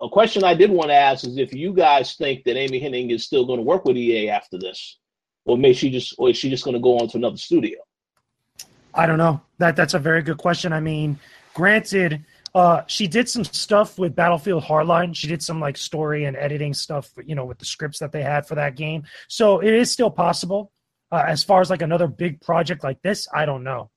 [0.00, 3.12] a question I did want to ask is if you guys think that Amy Hennig
[3.12, 4.98] is still going to work with EA after this,
[5.44, 7.80] or may she just, or is she just going to go on to another studio?
[8.94, 9.40] I don't know.
[9.58, 10.72] That that's a very good question.
[10.72, 11.18] I mean,
[11.52, 12.24] granted,
[12.54, 15.14] uh, she did some stuff with Battlefield Hardline.
[15.14, 18.22] She did some like story and editing stuff, you know, with the scripts that they
[18.22, 19.04] had for that game.
[19.28, 20.70] So it is still possible.
[21.10, 23.90] Uh, as far as like another big project like this, I don't know.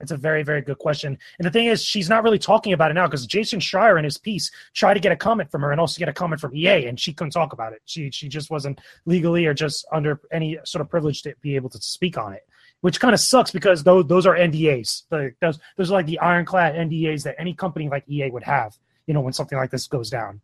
[0.00, 1.16] It's a very, very good question.
[1.38, 4.04] And the thing is, she's not really talking about it now because Jason Schreier in
[4.04, 6.54] his piece tried to get a comment from her and also get a comment from
[6.54, 7.80] EA, and she couldn't talk about it.
[7.86, 11.70] She she just wasn't legally or just under any sort of privilege to be able
[11.70, 12.42] to speak on it
[12.86, 15.08] which kind of sucks because those those are NDAs.
[15.40, 18.78] those those are like the ironclad NDAs that any company like EA would have.
[19.08, 20.40] You know, when something like this goes down.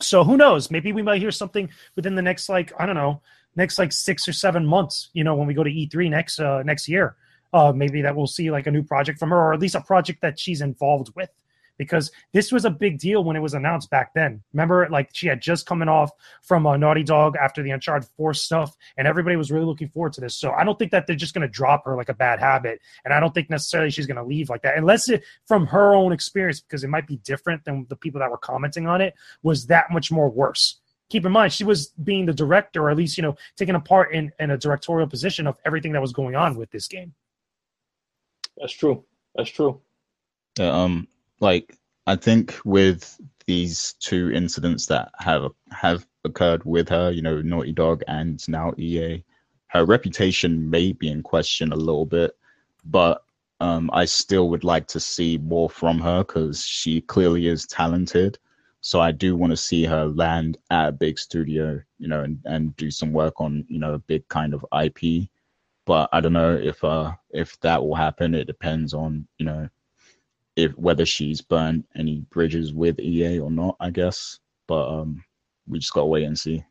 [0.00, 0.70] So who knows?
[0.70, 3.22] Maybe we might hear something within the next like I don't know
[3.56, 5.10] next like six or seven months.
[5.14, 7.16] You know, when we go to E3 next uh, next year,
[7.52, 9.80] uh, maybe that we'll see like a new project from her, or at least a
[9.80, 11.30] project that she's involved with
[11.78, 14.42] because this was a big deal when it was announced back then.
[14.52, 16.10] Remember, like she had just coming off
[16.42, 20.12] from a Naughty Dog after the Uncharted 4 stuff, and everybody was really looking forward
[20.14, 20.36] to this.
[20.36, 22.80] So I don't think that they're just going to drop her like a bad habit,
[23.04, 25.94] and I don't think necessarily she's going to leave like that, unless it from her
[25.94, 29.14] own experience, because it might be different than the people that were commenting on it,
[29.42, 30.80] was that much more worse.
[31.10, 33.80] Keep in mind, she was being the director, or at least you know taking a
[33.80, 37.14] part in in a directorial position of everything that was going on with this game.
[38.56, 39.04] That's true.
[39.34, 39.80] That's true.
[40.58, 41.08] Yeah, um,
[41.44, 41.76] like
[42.06, 47.72] I think with these two incidents that have have occurred with her, you know, Naughty
[47.72, 49.22] Dog and now EA,
[49.68, 52.32] her reputation may be in question a little bit,
[52.86, 53.24] but
[53.60, 58.38] um, I still would like to see more from her because she clearly is talented.
[58.80, 62.38] So I do want to see her land at a big studio, you know, and,
[62.44, 65.28] and do some work on, you know, a big kind of IP.
[65.86, 68.34] But I don't know if uh if that will happen.
[68.34, 69.68] It depends on, you know,
[70.56, 74.38] if whether she's burned any bridges with EA or not, I guess.
[74.66, 75.24] But um,
[75.66, 76.64] we just gotta wait and see.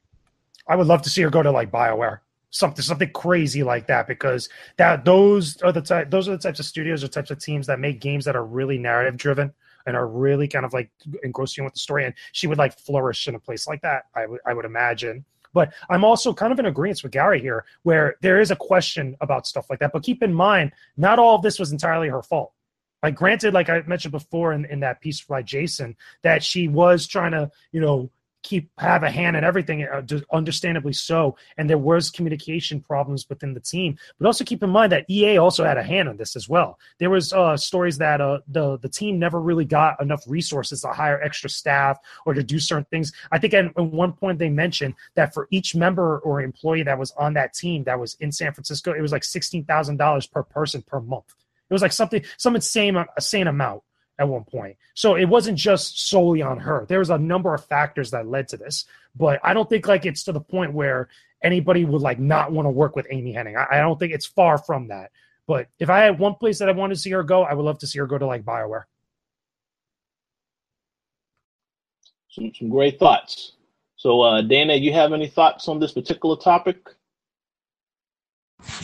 [0.68, 2.20] I would love to see her go to like Bioware,
[2.50, 6.60] something something crazy like that, because that those are the type those are the types
[6.60, 9.54] of studios or types of teams that make games that are really narrative driven
[9.86, 10.90] and are really kind of like
[11.24, 12.06] engrossing with the story.
[12.06, 14.06] And she would like flourish in a place like that.
[14.16, 15.26] I would I would imagine.
[15.54, 19.16] But I'm also kind of in agreement with Gary here, where there is a question
[19.22, 19.92] about stuff like that.
[19.94, 22.54] But keep in mind, not all of this was entirely her fault.
[23.04, 27.06] Like, granted, like I mentioned before in, in that piece by Jason, that she was
[27.06, 28.10] trying to, you know,
[28.44, 31.36] keep have a hand in everything, uh, understandably so.
[31.58, 33.98] And there was communication problems within the team.
[34.20, 36.78] But also keep in mind that EA also had a hand in this as well.
[37.00, 40.90] There was uh, stories that uh, the the team never really got enough resources to
[40.90, 43.12] hire extra staff or to do certain things.
[43.32, 47.00] I think at, at one point they mentioned that for each member or employee that
[47.00, 50.28] was on that team that was in San Francisco, it was like sixteen thousand dollars
[50.28, 51.34] per person per month.
[51.74, 53.82] It was like something, some insane, insane amount
[54.20, 54.78] at one point.
[54.94, 56.86] So it wasn't just solely on her.
[56.88, 60.06] There was a number of factors that led to this, but I don't think like
[60.06, 61.10] it's to the point where
[61.44, 63.58] anybody would like not want to work with Amy Hennig.
[63.58, 65.12] I, I don't think it's far from that.
[65.48, 67.64] But if I had one place that I wanted to see her go, I would
[67.66, 68.84] love to see her go to like Bioware.
[72.30, 73.54] Some, some great thoughts.
[73.96, 76.90] So, uh, Dana, you have any thoughts on this particular topic?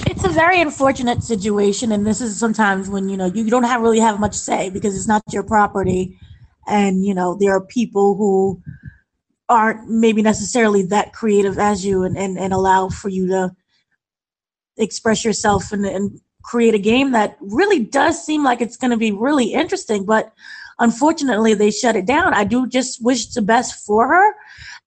[0.08, 3.82] It's a very unfortunate situation, and this is sometimes when you know you don't have
[3.82, 6.20] really have much say because it's not your property,
[6.68, 8.62] and you know there are people who
[9.48, 13.56] aren't maybe necessarily that creative as you, and and, and allow for you to
[14.78, 18.98] express yourself and, and create a game that really does seem like it's going to
[18.98, 20.32] be really interesting, but
[20.80, 22.34] unfortunately they shut it down.
[22.34, 24.34] I do just wish the best for her,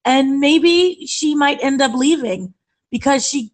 [0.04, 2.54] and maybe she might end up leaving
[2.90, 3.51] because she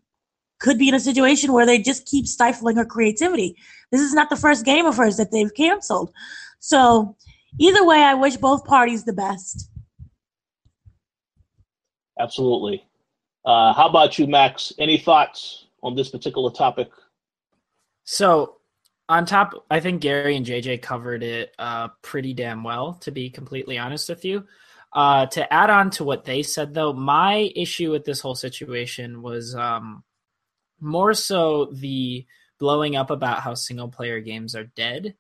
[0.59, 3.57] could be in a situation where they just keep stifling her creativity.
[3.91, 6.13] This is not the first game of hers that they've canceled.
[6.59, 7.17] So,
[7.59, 9.71] either way, I wish both parties the best.
[12.19, 12.85] Absolutely.
[13.45, 14.73] Uh, how about you, Max?
[14.79, 16.89] Any thoughts on this particular topic?
[18.05, 18.57] So,
[19.09, 23.31] on top, I think Gary and JJ covered it uh, pretty damn well, to be
[23.31, 24.45] completely honest with you.
[24.93, 29.23] Uh, to add on to what they said, though, my issue with this whole situation
[29.23, 30.03] was um,
[30.81, 32.27] more so the
[32.59, 35.15] blowing up about how single player games are dead.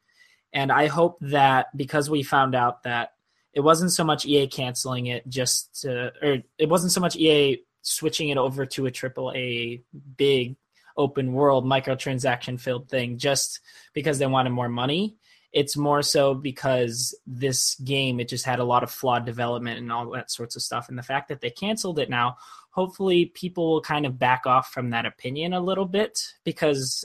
[0.52, 3.12] And I hope that because we found out that
[3.52, 7.62] it wasn't so much EA canceling it just to, or it wasn't so much EA
[7.82, 9.82] switching it over to a triple A
[10.16, 10.56] big
[10.96, 13.60] open world microtransaction filled thing just
[13.92, 15.16] because they wanted more money.
[15.52, 19.90] It's more so because this game it just had a lot of flawed development and
[19.90, 20.88] all that sorts of stuff.
[20.88, 22.36] And the fact that they canceled it now
[22.78, 27.04] hopefully people will kind of back off from that opinion a little bit because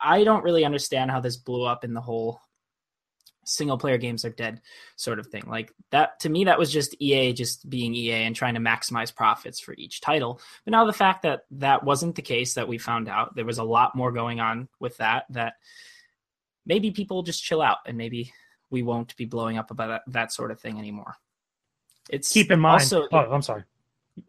[0.00, 2.40] I don't really understand how this blew up in the whole
[3.44, 4.62] single player games are dead
[4.96, 5.42] sort of thing.
[5.46, 9.14] Like that to me that was just EA just being EA and trying to maximize
[9.14, 10.40] profits for each title.
[10.64, 13.58] But now the fact that that wasn't the case that we found out there was
[13.58, 15.56] a lot more going on with that that
[16.64, 18.32] maybe people just chill out and maybe
[18.70, 21.14] we won't be blowing up about that, that sort of thing anymore.
[22.08, 22.80] It's keep in mind.
[22.80, 23.64] Also, oh, I'm sorry.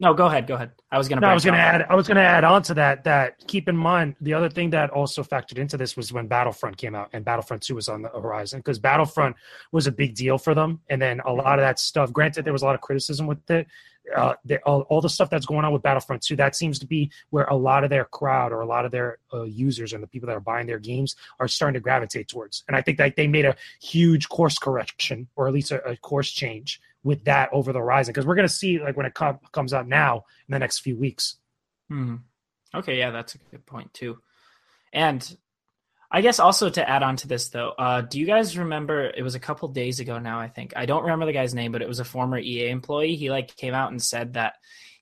[0.00, 0.48] No, go ahead.
[0.48, 0.72] Go ahead.
[0.90, 1.26] I was going to.
[1.26, 1.82] No, I was going to add.
[1.88, 3.04] I was going to add on to that.
[3.04, 6.76] That keep in mind the other thing that also factored into this was when Battlefront
[6.76, 9.36] came out and Battlefront Two was on the horizon because Battlefront
[9.70, 12.12] was a big deal for them, and then a lot of that stuff.
[12.12, 13.68] Granted, there was a lot of criticism with it.
[14.14, 16.86] Uh, they, all, all, the stuff that's going on with Battlefront 2, that seems to
[16.86, 20.00] be where a lot of their crowd or a lot of their uh, users and
[20.00, 22.62] the people that are buying their games are starting to gravitate towards.
[22.68, 25.96] And I think that they made a huge course correction or at least a, a
[25.96, 29.14] course change with that over the horizon because we're going to see like when it
[29.14, 31.36] com- comes out now in the next few weeks.
[31.88, 32.16] Hmm.
[32.74, 34.18] Okay, yeah, that's a good point too.
[34.92, 35.36] And
[36.10, 39.22] I guess also to add on to this though, uh, do you guys remember it
[39.22, 40.72] was a couple days ago now, I think.
[40.74, 43.14] I don't remember the guy's name, but it was a former EA employee.
[43.14, 44.54] He like came out and said that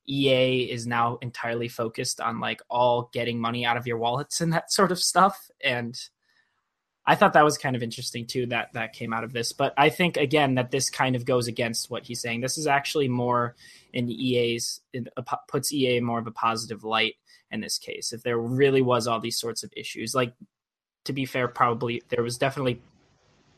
[0.07, 4.53] EA is now entirely focused on like all getting money out of your wallets and
[4.53, 5.51] that sort of stuff.
[5.65, 5.99] And
[7.07, 9.53] I thought that was kind of interesting too that that came out of this.
[9.53, 12.41] But I think again that this kind of goes against what he's saying.
[12.41, 13.55] This is actually more
[13.93, 15.09] in EA's it
[15.49, 17.17] puts EA more of a positive light
[17.51, 18.13] in this case.
[18.13, 20.35] If there really was all these sorts of issues, like
[21.05, 22.81] to be fair, probably there was definitely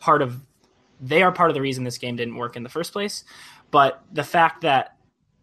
[0.01, 0.41] part of
[1.01, 3.25] they are part of the reason this game didn't work in the first place.
[3.71, 4.97] But the fact that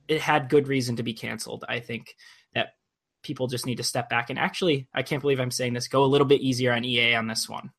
[0.07, 2.15] it had good reason to be canceled, I think
[2.53, 2.75] that
[3.21, 6.03] people just need to step back and actually, I can't believe I'm saying this, go
[6.03, 7.71] a little bit easier on EA on this one.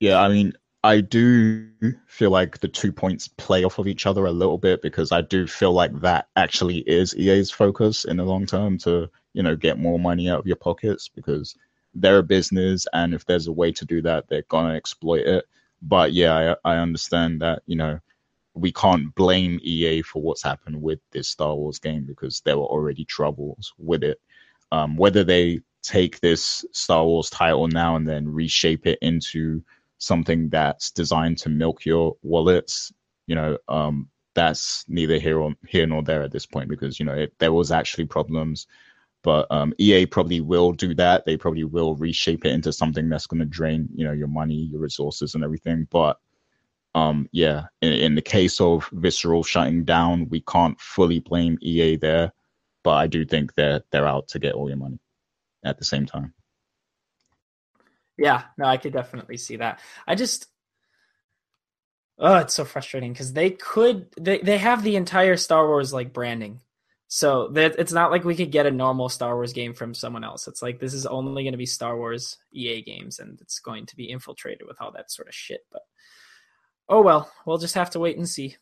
[0.00, 0.52] Yeah, I mean,
[0.84, 1.68] I do
[2.06, 5.22] feel like the two points play off of each other a little bit because I
[5.22, 9.56] do feel like that actually is EA's focus in the long term to, you know,
[9.56, 11.56] get more money out of your pockets because
[11.94, 15.26] they're a business and if there's a way to do that, they're going to exploit
[15.26, 15.44] it.
[15.82, 17.98] But yeah, I, I understand that, you know,
[18.54, 22.64] we can't blame EA for what's happened with this Star Wars game because there were
[22.66, 24.20] already troubles with it.
[24.72, 29.62] Um, whether they take this Star Wars title now and then reshape it into
[29.98, 32.92] something that's designed to milk your wallets,
[33.26, 37.04] you know, um, that's neither here or here nor there at this point because you
[37.04, 38.66] know it, there was actually problems.
[39.24, 41.26] But um, EA probably will do that.
[41.26, 44.68] They probably will reshape it into something that's going to drain, you know, your money,
[44.70, 45.88] your resources, and everything.
[45.90, 46.20] But
[46.94, 51.96] um, yeah, in, in the case of Visceral shutting down, we can't fully blame EA
[51.96, 52.32] there.
[52.84, 55.00] But I do think they're they're out to get all your money
[55.64, 56.32] at the same time.
[58.18, 59.80] Yeah, no, I could definitely see that.
[60.06, 60.48] I just
[62.20, 66.12] Oh, it's so frustrating because they could they, they have the entire Star Wars like
[66.12, 66.60] branding.
[67.06, 70.24] So that it's not like we could get a normal Star Wars game from someone
[70.24, 70.48] else.
[70.48, 73.86] It's like this is only going to be Star Wars EA games and it's going
[73.86, 75.60] to be infiltrated with all that sort of shit.
[75.70, 75.82] But
[76.88, 78.56] oh well, we'll just have to wait and see.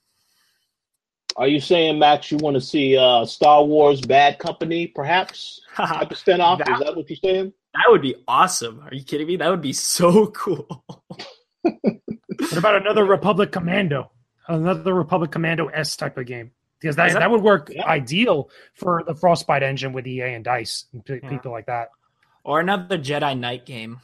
[1.36, 5.60] Are you saying, Max, you want to see uh, Star Wars Bad Company, perhaps?
[5.76, 6.58] type of spinoff?
[6.58, 7.52] That, is that what you're saying?
[7.76, 8.80] That would be awesome.
[8.80, 9.36] Are you kidding me?
[9.36, 10.84] That would be so cool.
[11.62, 14.10] what about another Republic Commando?
[14.48, 16.52] Another Republic Commando S type of game.
[16.80, 17.86] Because that, that, that, would work yeah.
[17.86, 21.28] ideal for the Frostbite engine with EA and Dice and p- yeah.
[21.28, 21.88] people like that.
[22.44, 24.00] Or another Jedi Knight game.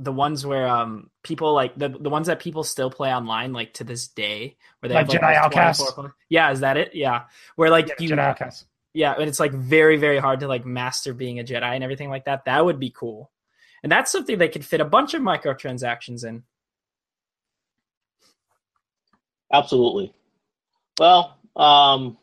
[0.00, 3.74] The ones where um people like the the ones that people still play online like
[3.74, 5.92] to this day where they like have Jedi like, Outcast.
[6.28, 6.94] Yeah, is that it?
[6.94, 7.24] Yeah,
[7.56, 8.66] where like yeah, you Jedi Outcast
[8.98, 12.10] yeah, and it's like very very hard to like master being a Jedi and everything
[12.10, 12.46] like that.
[12.46, 13.30] That would be cool,
[13.84, 16.42] and that's something they could fit a bunch of microtransactions in.
[19.52, 20.12] Absolutely.
[20.98, 22.18] Well, um,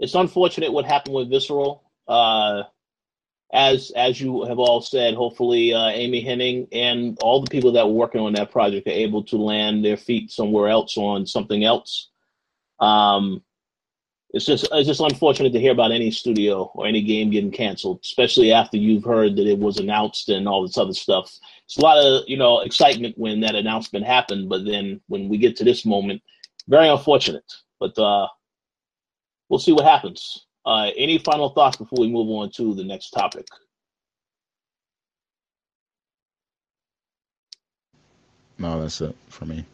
[0.00, 1.84] it's unfortunate what happened with Visceral.
[2.08, 2.64] Uh,
[3.52, 7.86] as as you have all said, hopefully uh, Amy Hennig and all the people that
[7.86, 11.62] were working on that project are able to land their feet somewhere else on something
[11.62, 12.10] else.
[12.80, 13.44] Um,
[14.36, 18.00] it's just it's just unfortunate to hear about any studio or any game getting canceled,
[18.02, 21.34] especially after you've heard that it was announced and all this other stuff.
[21.64, 25.38] It's a lot of you know excitement when that announcement happened, but then when we
[25.38, 26.22] get to this moment,
[26.68, 27.50] very unfortunate.
[27.80, 28.28] But uh,
[29.48, 30.46] we'll see what happens.
[30.66, 33.46] Uh, any final thoughts before we move on to the next topic?
[38.58, 39.64] No, that's it for me.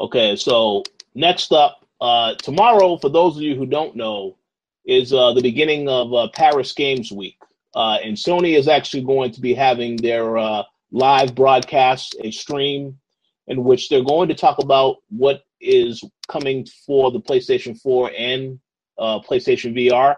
[0.00, 0.82] Okay, so
[1.14, 4.36] next up, uh, tomorrow, for those of you who don't know,
[4.84, 7.38] is uh, the beginning of uh, Paris Games Week.
[7.74, 12.98] Uh, and Sony is actually going to be having their uh, live broadcast, a stream
[13.46, 18.60] in which they're going to talk about what is coming for the PlayStation 4 and
[18.98, 20.14] PlayStation VR.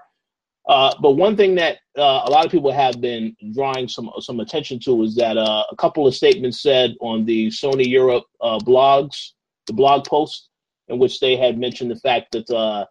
[0.67, 5.05] but one thing that a lot of people have been drawing some some attention to
[5.05, 9.31] is that a couple of statements said on the Sony Europe blogs,
[9.69, 10.49] the blog post,
[10.89, 12.87] in which they had mentioned the fact that uh,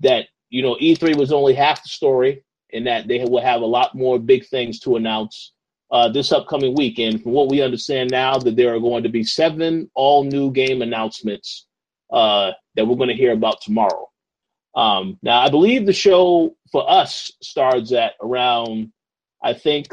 [0.00, 3.66] that you know E3 was only half the story, and that they will have a
[3.66, 5.52] lot more big things to announce
[5.90, 6.98] uh, this upcoming week.
[6.98, 10.50] And from what we understand now, that there are going to be seven all new
[10.50, 11.66] game announcements
[12.12, 14.08] uh, that we're going to hear about tomorrow.
[14.74, 18.92] Um, now, I believe the show for us starts at around,
[19.42, 19.92] I think,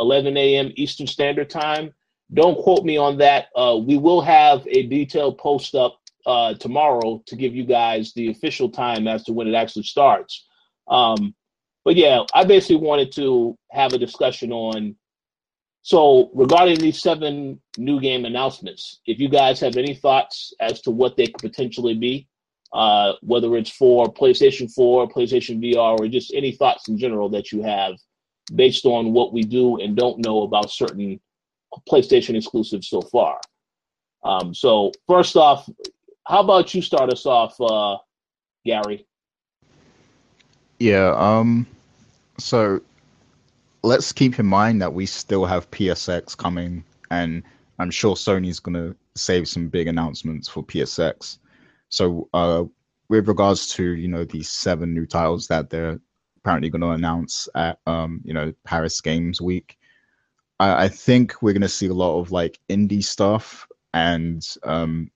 [0.00, 0.72] 11 a.m.
[0.76, 1.94] Eastern Standard Time.
[2.34, 3.46] Don't quote me on that.
[3.54, 8.30] Uh, we will have a detailed post up uh, tomorrow to give you guys the
[8.30, 10.46] official time as to when it actually starts.
[10.88, 11.34] Um,
[11.84, 14.96] but yeah, I basically wanted to have a discussion on.
[15.82, 20.90] So regarding these seven new game announcements, if you guys have any thoughts as to
[20.90, 22.26] what they could potentially be,
[22.72, 27.52] uh, whether it's for PlayStation 4, PlayStation VR, or just any thoughts in general that
[27.52, 27.94] you have
[28.54, 31.20] based on what we do and don't know about certain
[31.88, 33.40] PlayStation exclusives so far.
[34.24, 35.68] Um, so, first off,
[36.26, 37.96] how about you start us off, uh,
[38.64, 39.06] Gary?
[40.78, 41.14] Yeah.
[41.16, 41.66] Um.
[42.38, 42.80] So
[43.82, 47.42] let's keep in mind that we still have PSX coming, and
[47.78, 51.38] I'm sure Sony's gonna save some big announcements for PSX.
[51.88, 52.64] So, uh,
[53.08, 56.00] with regards to you know these seven new titles that they're
[56.38, 59.78] apparently going to announce at um, you know Paris Games Week,
[60.58, 65.10] I, I think we're going to see a lot of like indie stuff and um,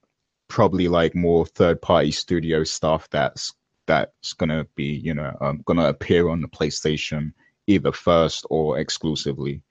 [0.50, 3.54] probably like more third party studio stuff that's
[3.86, 7.32] that's to be you know um, to appear on the PlayStation
[7.66, 9.62] either first or exclusively.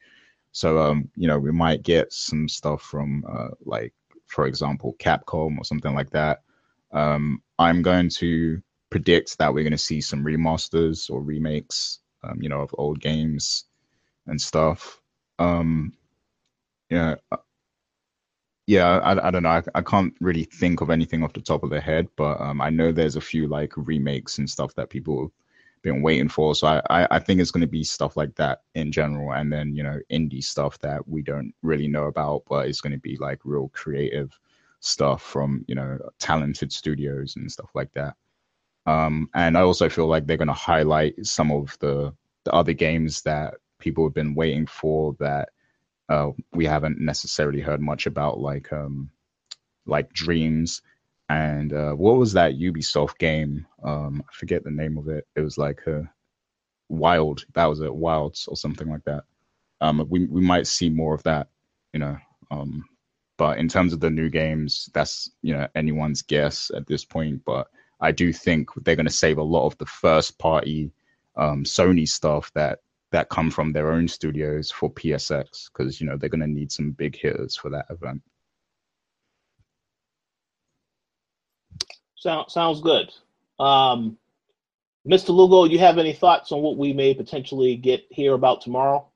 [0.52, 3.94] So um, you know we might get some stuff from uh, like
[4.26, 6.42] for example Capcom or something like that.
[6.92, 12.42] Um, I'm going to predict that we're going to see some remasters or remakes, um,
[12.42, 13.66] you know, of old games
[14.26, 15.00] and stuff.
[15.38, 15.94] Um,
[16.90, 17.38] yeah, uh,
[18.70, 19.50] yeah, I, I don't know.
[19.50, 22.62] I, I can't really think of anything off the top of the head, but um,
[22.62, 25.32] I know there's a few like remakes and stuff that people have
[25.82, 26.54] been waiting for.
[26.54, 29.52] So I, I, I think it's going to be stuff like that in general, and
[29.52, 33.00] then you know indie stuff that we don't really know about, but it's going to
[33.00, 34.40] be like real creative
[34.82, 38.14] stuff from you know talented studios and stuff like that.
[38.86, 42.14] Um, and I also feel like they're going to highlight some of the
[42.44, 45.50] the other games that people have been waiting for that
[46.10, 49.12] uh, we haven't necessarily heard much about, like um,
[49.86, 50.82] like Dreams
[51.30, 53.68] and uh, what was that Ubisoft game?
[53.84, 55.28] Um, I forget the name of it.
[55.36, 56.10] It was like a
[56.90, 57.46] Wild.
[57.54, 59.24] That was it, Wilds or something like that.
[59.80, 61.48] Um, we we might see more of that,
[61.94, 62.18] you know.
[62.50, 62.84] Um,
[63.38, 67.44] but in terms of the new games, that's you know anyone's guess at this point.
[67.46, 67.68] But
[68.02, 70.92] I do think they're going to save a lot of the first party
[71.38, 72.80] um, Sony stuff that
[73.12, 76.72] that come from their own studios for PSX because you know they're going to need
[76.72, 78.22] some big hitters for that event.
[82.16, 83.12] Sound, sounds good.
[83.60, 84.18] Um,
[85.08, 85.30] Mr.
[85.30, 89.08] Lugo, you have any thoughts on what we may potentially get here about tomorrow?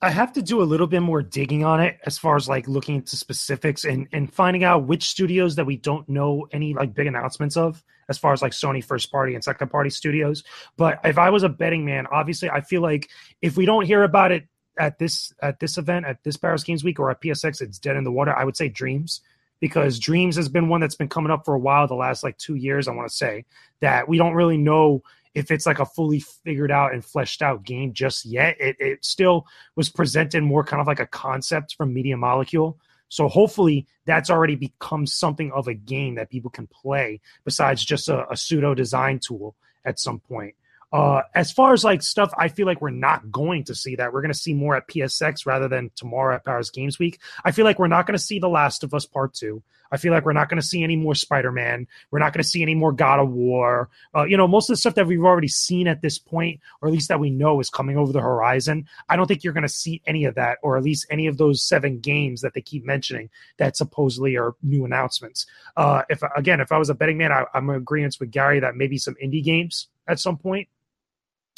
[0.00, 2.68] I have to do a little bit more digging on it as far as like
[2.68, 6.94] looking into specifics and and finding out which studios that we don't know any like
[6.94, 10.44] big announcements of as far as like Sony first party and second party studios.
[10.76, 13.08] But if I was a betting man, obviously I feel like
[13.42, 14.46] if we don't hear about it
[14.78, 17.96] at this at this event at this Paris Games Week or at PSX, it's dead
[17.96, 18.32] in the water.
[18.32, 19.20] I would say Dreams
[19.60, 22.38] because Dreams has been one that's been coming up for a while, the last like
[22.38, 22.86] two years.
[22.86, 23.44] I want to say
[23.80, 25.02] that we don't really know
[25.34, 28.56] if it's like a fully figured out and fleshed out game just yet.
[28.60, 32.78] It, it still was presented more kind of like a concept from Media Molecule.
[33.08, 38.08] So hopefully that's already become something of a game that people can play besides just
[38.08, 40.54] a, a pseudo design tool at some point.
[40.90, 44.12] Uh, as far as like stuff, I feel like we're not going to see that.
[44.12, 47.18] We're going to see more at PSX rather than tomorrow at Paris Games Week.
[47.44, 49.62] I feel like we're not going to see The Last of Us Part Two.
[49.90, 51.86] I feel like we're not going to see any more Spider Man.
[52.10, 53.88] We're not going to see any more God of War.
[54.14, 56.88] Uh, you know, most of the stuff that we've already seen at this point, or
[56.88, 58.86] at least that we know is coming over the horizon.
[59.08, 61.38] I don't think you're going to see any of that, or at least any of
[61.38, 65.46] those seven games that they keep mentioning that supposedly are new announcements.
[65.76, 68.60] Uh, if again, if I was a betting man, I, I'm in agreement with Gary
[68.60, 70.68] that maybe some indie games at some point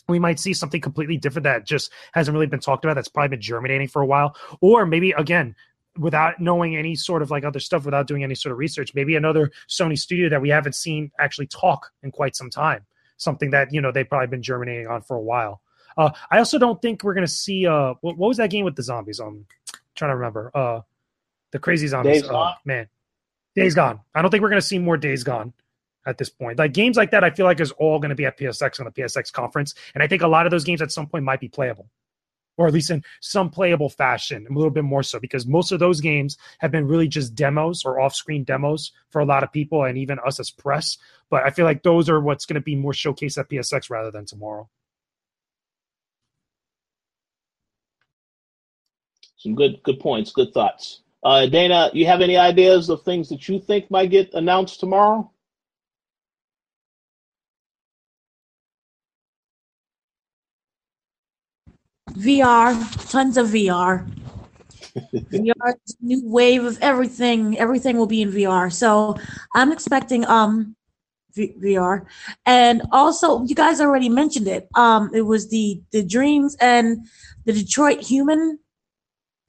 [0.09, 3.28] we might see something completely different that just hasn't really been talked about that's probably
[3.28, 5.55] been germinating for a while or maybe again
[6.01, 9.14] without knowing any sort of like other stuff without doing any sort of research maybe
[9.16, 12.84] another sony studio that we haven't seen actually talk in quite some time.
[13.16, 15.61] Something that you know they've probably been germinating on for a while.
[15.98, 18.76] Uh, i also don't think we're to see uh what, what, was that game with
[18.76, 19.20] the zombies?
[19.20, 20.51] Um I'm trying to remember.
[20.55, 20.80] Uh
[21.53, 22.22] the crazy zombies.
[22.22, 22.88] Days uh, man.
[23.55, 24.01] Days gone.
[24.14, 25.53] I don't think we're to see more days gone
[26.07, 26.59] at this point.
[26.59, 28.86] Like games like that, I feel like is all going to be at PSX on
[28.86, 31.40] the PSX conference, and I think a lot of those games at some point might
[31.40, 31.88] be playable,
[32.61, 35.78] or at least in some playable fashion, a little bit more so because most of
[35.78, 39.84] those games have been really just demos or off-screen demos for a lot of people
[39.84, 40.98] and even us as press.
[41.30, 44.11] But I feel like those are what's going to be more showcased at PSX rather
[44.11, 44.68] than tomorrow.
[49.38, 51.00] Some good good points, good thoughts.
[51.22, 55.30] Uh, Dana, you have any ideas of things that you think might get announced tomorrow?
[62.14, 62.74] VR,
[63.11, 64.06] tons of VR.
[65.32, 67.58] VR is a new wave of everything.
[67.58, 68.72] Everything will be in VR.
[68.72, 69.16] So
[69.54, 70.76] I'm expecting um
[71.34, 72.06] v- VR,
[72.46, 74.68] and also you guys already mentioned it.
[74.74, 77.06] Um, it was the the dreams and
[77.44, 78.58] the Detroit Human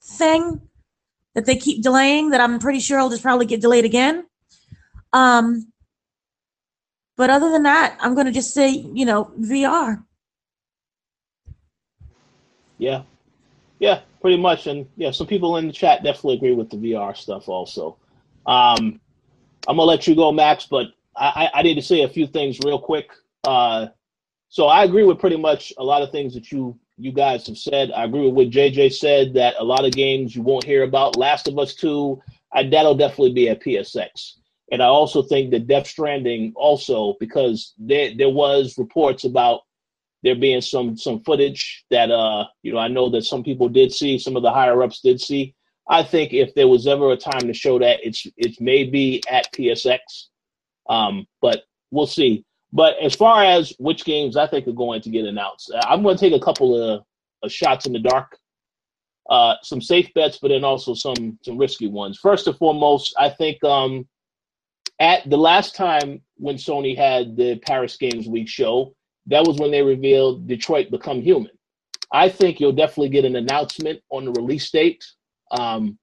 [0.02, 0.60] thing
[1.34, 2.30] that they keep delaying.
[2.30, 4.26] That I'm pretty sure will just probably get delayed again.
[5.12, 5.72] Um,
[7.16, 10.04] But other than that, I'm going to just say, you know, VR.
[12.82, 13.02] Yeah.
[13.78, 14.66] Yeah, pretty much.
[14.66, 17.96] And yeah, some people in the chat definitely agree with the VR stuff also.
[18.44, 19.00] Um,
[19.68, 22.58] I'm gonna let you go, Max, but I, I need to say a few things
[22.64, 23.10] real quick.
[23.44, 23.86] Uh,
[24.48, 27.56] so I agree with pretty much a lot of things that you you guys have
[27.56, 27.92] said.
[27.92, 31.16] I agree with what JJ said that a lot of games you won't hear about.
[31.16, 32.20] Last of Us Two,
[32.52, 34.38] I, that'll definitely be at PSX.
[34.72, 39.60] And I also think that Death Stranding also because there there was reports about
[40.22, 43.92] there being some some footage that uh you know I know that some people did
[43.92, 45.54] see, some of the higher ups did see.
[45.88, 49.52] I think if there was ever a time to show that, it's it's maybe at
[49.52, 49.98] PSX,
[50.88, 52.44] um, but we'll see.
[52.72, 56.16] But as far as which games I think are going to get announced, I'm going
[56.16, 57.02] to take a couple of,
[57.42, 58.38] of shots in the dark,
[59.28, 62.18] uh, some safe bets, but then also some some risky ones.
[62.18, 64.06] First and foremost, I think um,
[65.00, 68.94] at the last time when Sony had the Paris Games Week show,
[69.26, 71.52] that was when they revealed Detroit Become Human.
[72.12, 75.04] I think you'll definitely get an announcement on the release date
[75.50, 75.98] um,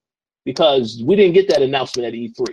[0.46, 2.48] because we didn't get that announcement at E3.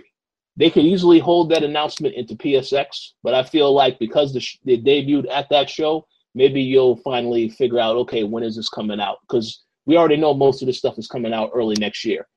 [0.57, 4.57] They could easily hold that announcement into PSX, but I feel like because the sh-
[4.65, 6.05] they debuted at that show,
[6.35, 9.17] maybe you'll finally figure out, okay, when is this coming out?
[9.21, 12.27] Because we already know most of this stuff is coming out early next year.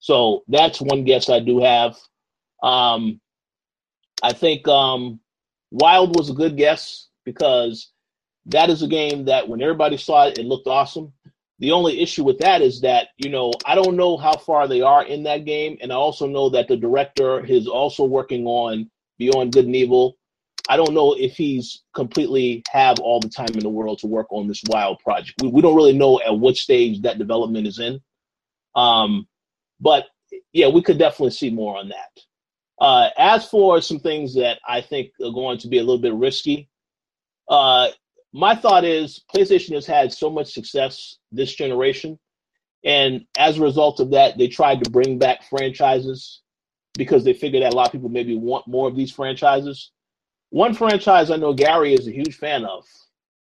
[0.00, 1.96] So that's one guess I do have.
[2.62, 3.20] Um,
[4.22, 5.20] I think um,
[5.70, 7.90] Wild was a good guess because
[8.46, 11.12] that is a game that when everybody saw it, it looked awesome.
[11.60, 14.82] The only issue with that is that, you know, I don't know how far they
[14.82, 15.78] are in that game.
[15.80, 20.16] And I also know that the director is also working on Beyond Good and Evil.
[20.68, 24.26] I don't know if he's completely have all the time in the world to work
[24.30, 25.40] on this wild project.
[25.42, 28.00] We, we don't really know at what stage that development is in.
[28.74, 29.28] Um,
[29.80, 30.06] but
[30.52, 32.20] yeah, we could definitely see more on that.
[32.80, 36.14] Uh, as for some things that I think are going to be a little bit
[36.14, 36.68] risky,
[37.48, 37.88] uh,
[38.32, 42.18] my thought is PlayStation has had so much success this generation,
[42.84, 46.42] and as a result of that, they tried to bring back franchises
[46.94, 49.90] because they figured that a lot of people maybe want more of these franchises.
[50.50, 52.84] One franchise I know Gary is a huge fan of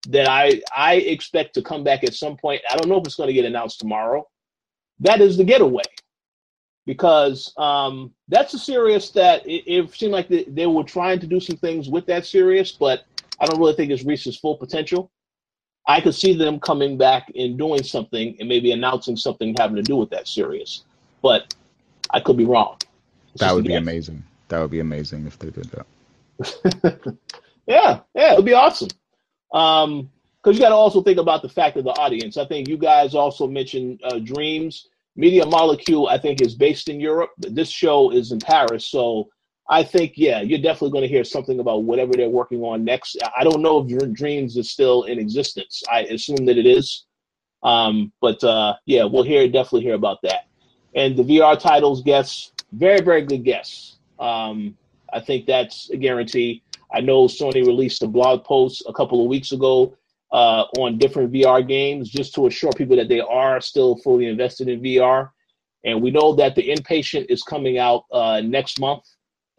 [0.08, 2.62] that I I expect to come back at some point.
[2.70, 4.26] I don't know if it's going to get announced tomorrow.
[5.00, 5.82] That is the Getaway,
[6.86, 11.26] because um, that's a series that it, it seemed like they, they were trying to
[11.26, 13.04] do some things with that series, but
[13.40, 15.10] I don't really think it's reached its full potential.
[15.88, 19.82] I could see them coming back and doing something and maybe announcing something having to
[19.82, 20.82] do with that series,
[21.22, 21.54] but
[22.10, 22.76] I could be wrong.
[23.32, 24.22] It's that would be amazing.
[24.48, 27.18] That would be amazing if they did that.
[27.66, 28.88] yeah, yeah, it would be awesome.
[29.52, 30.10] Um,
[30.42, 32.38] because you got to also think about the fact of the audience.
[32.38, 34.88] I think you guys also mentioned uh, Dreams.
[35.16, 37.30] Media Molecule, I think, is based in Europe.
[37.38, 39.28] But this show is in Paris, so
[39.70, 43.16] I think, yeah, you're definitely going to hear something about whatever they're working on next.
[43.38, 45.82] I don't know if Dreams is still in existence.
[45.90, 47.06] I assume that it is.
[47.62, 50.48] Um, but uh, yeah, we'll hear definitely hear about that.
[50.94, 53.98] And the VR titles, guess very very good guess.
[54.18, 54.76] Um,
[55.12, 56.62] I think that's a guarantee.
[56.92, 59.96] I know Sony released a blog post a couple of weeks ago
[60.32, 64.68] uh, on different VR games just to assure people that they are still fully invested
[64.68, 65.30] in VR.
[65.84, 69.04] And we know that the Inpatient is coming out uh, next month.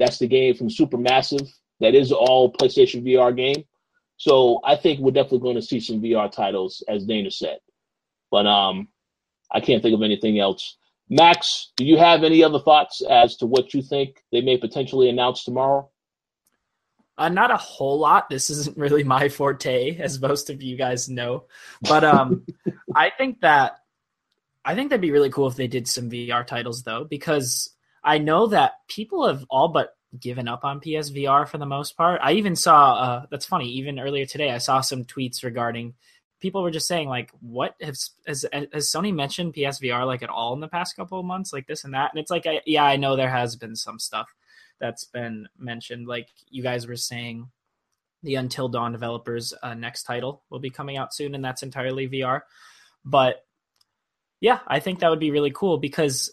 [0.02, 1.48] That's the game from Supermassive.
[1.80, 3.66] That is all PlayStation VR game.
[4.18, 7.60] So I think we're definitely going to see some VR titles, as Dana said.
[8.32, 8.88] But um,
[9.52, 10.76] I can't think of anything else.
[11.08, 15.08] Max, do you have any other thoughts as to what you think they may potentially
[15.08, 15.88] announce tomorrow?
[17.16, 18.28] Uh, not a whole lot.
[18.28, 21.46] This isn't really my forte, as most of you guys know.
[21.84, 22.48] But um,
[22.96, 23.74] I think that
[24.66, 28.18] I think that'd be really cool if they did some VR titles, though, because I
[28.18, 32.20] know that people have all but given up on PSVR for the most part.
[32.24, 33.70] I even saw uh, that's funny.
[33.70, 35.94] Even earlier today, I saw some tweets regarding
[36.42, 40.54] people were just saying like, "What has has, has Sony mentioned PSVR like at all
[40.54, 42.84] in the past couple of months, like this and that?" And it's like, I, yeah,
[42.84, 44.34] I know there has been some stuff
[44.80, 46.08] that's been mentioned.
[46.08, 47.50] Like you guys were saying,
[48.24, 52.10] the Until Dawn developers' uh, next title will be coming out soon, and that's entirely
[52.10, 52.42] VR.
[53.06, 53.46] But
[54.40, 56.30] yeah, I think that would be really cool because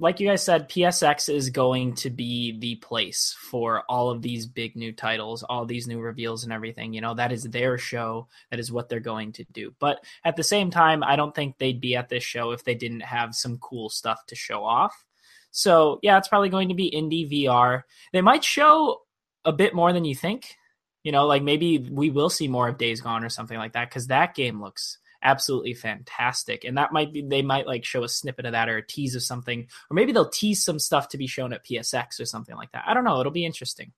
[0.00, 4.46] like you guys said, PSX is going to be the place for all of these
[4.46, 6.94] big new titles, all these new reveals and everything.
[6.94, 8.26] You know, that is their show.
[8.50, 9.74] That is what they're going to do.
[9.78, 12.74] But at the same time, I don't think they'd be at this show if they
[12.74, 15.04] didn't have some cool stuff to show off.
[15.50, 17.82] So, yeah, it's probably going to be indie VR.
[18.14, 19.02] They might show
[19.44, 20.56] a bit more than you think.
[21.04, 23.90] You know, like maybe we will see more of Days Gone or something like that
[23.90, 26.64] because that game looks absolutely fantastic.
[26.64, 29.14] And that might be they might like show a snippet of that or a tease
[29.14, 32.56] of something, or maybe they'll tease some stuff to be shown at PSX or something
[32.56, 32.84] like that.
[32.86, 33.20] I don't know.
[33.20, 33.92] It'll be interesting.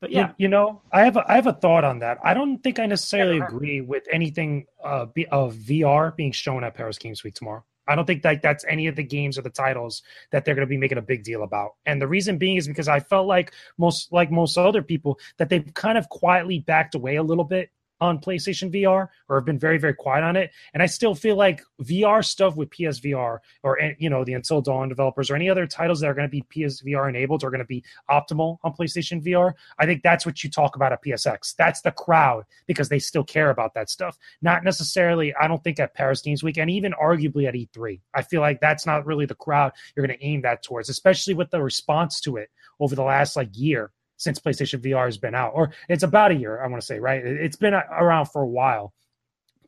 [0.00, 2.18] But yeah, you, you know, I have a, I have a thought on that.
[2.22, 6.74] I don't think I necessarily agree with anything uh, be, of VR being shown at
[6.74, 7.64] Paris Games Week tomorrow.
[7.86, 10.66] I don't think that that's any of the games or the titles that they're going
[10.66, 11.72] to be making a big deal about.
[11.86, 15.48] And the reason being is because I felt like most like most other people that
[15.48, 17.70] they've kind of quietly backed away a little bit
[18.00, 20.50] on PlayStation VR or have been very very quiet on it.
[20.72, 24.60] And I still feel like VR stuff with PSVR or eh, you know the Until
[24.60, 27.60] Dawn developers or any other titles that are going to be PSVR enabled are going
[27.60, 31.54] to be optimal on PlayStation VR I think that's what you talk about at PSX
[31.56, 34.18] that's the crowd because they still care about that stuff.
[34.42, 38.22] Not necessarily I don't think at Paris Games Week and even arguably at E3 I
[38.22, 41.50] feel like that's not really the crowd you're going to aim that towards especially with
[41.50, 45.52] the response to it over the last like year since PlayStation VR has been out,
[45.54, 47.24] or it's about a year, I want to say, right?
[47.24, 48.92] It's been around for a while.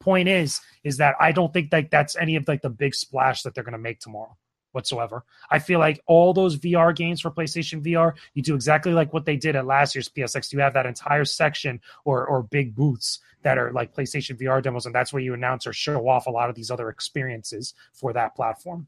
[0.00, 3.42] Point is, is that I don't think that that's any of like the big splash
[3.42, 4.36] that they're going to make tomorrow
[4.76, 5.24] whatsoever.
[5.50, 9.24] I feel like all those VR games for PlayStation VR, you do exactly like what
[9.24, 10.52] they did at last year's PSX.
[10.52, 14.86] You have that entire section or or big booths that are like PlayStation VR demos,
[14.86, 18.12] and that's where you announce or show off a lot of these other experiences for
[18.12, 18.86] that platform.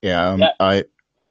[0.00, 0.52] Yeah, um, yeah.
[0.58, 0.84] I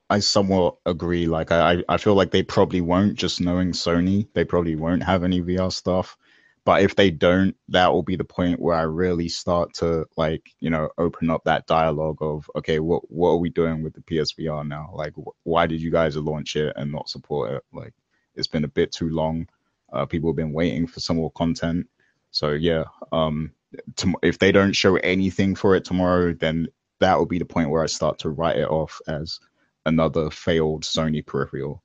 [0.09, 1.27] I somewhat agree.
[1.27, 3.15] Like I, I feel like they probably won't.
[3.15, 6.17] Just knowing Sony, they probably won't have any VR stuff.
[6.65, 10.51] But if they don't, that will be the point where I really start to like,
[10.61, 14.01] you know, open up that dialogue of, okay, what what are we doing with the
[14.01, 14.91] PSVR now?
[14.95, 17.63] Like, wh- why did you guys launch it and not support it?
[17.73, 17.93] Like,
[18.35, 19.47] it's been a bit too long.
[19.93, 21.87] Uh, people have been waiting for some more content.
[22.31, 23.53] So yeah, um,
[23.97, 26.67] to, if they don't show anything for it tomorrow, then
[26.99, 29.39] that will be the point where I start to write it off as
[29.85, 31.83] another failed Sony peripheral.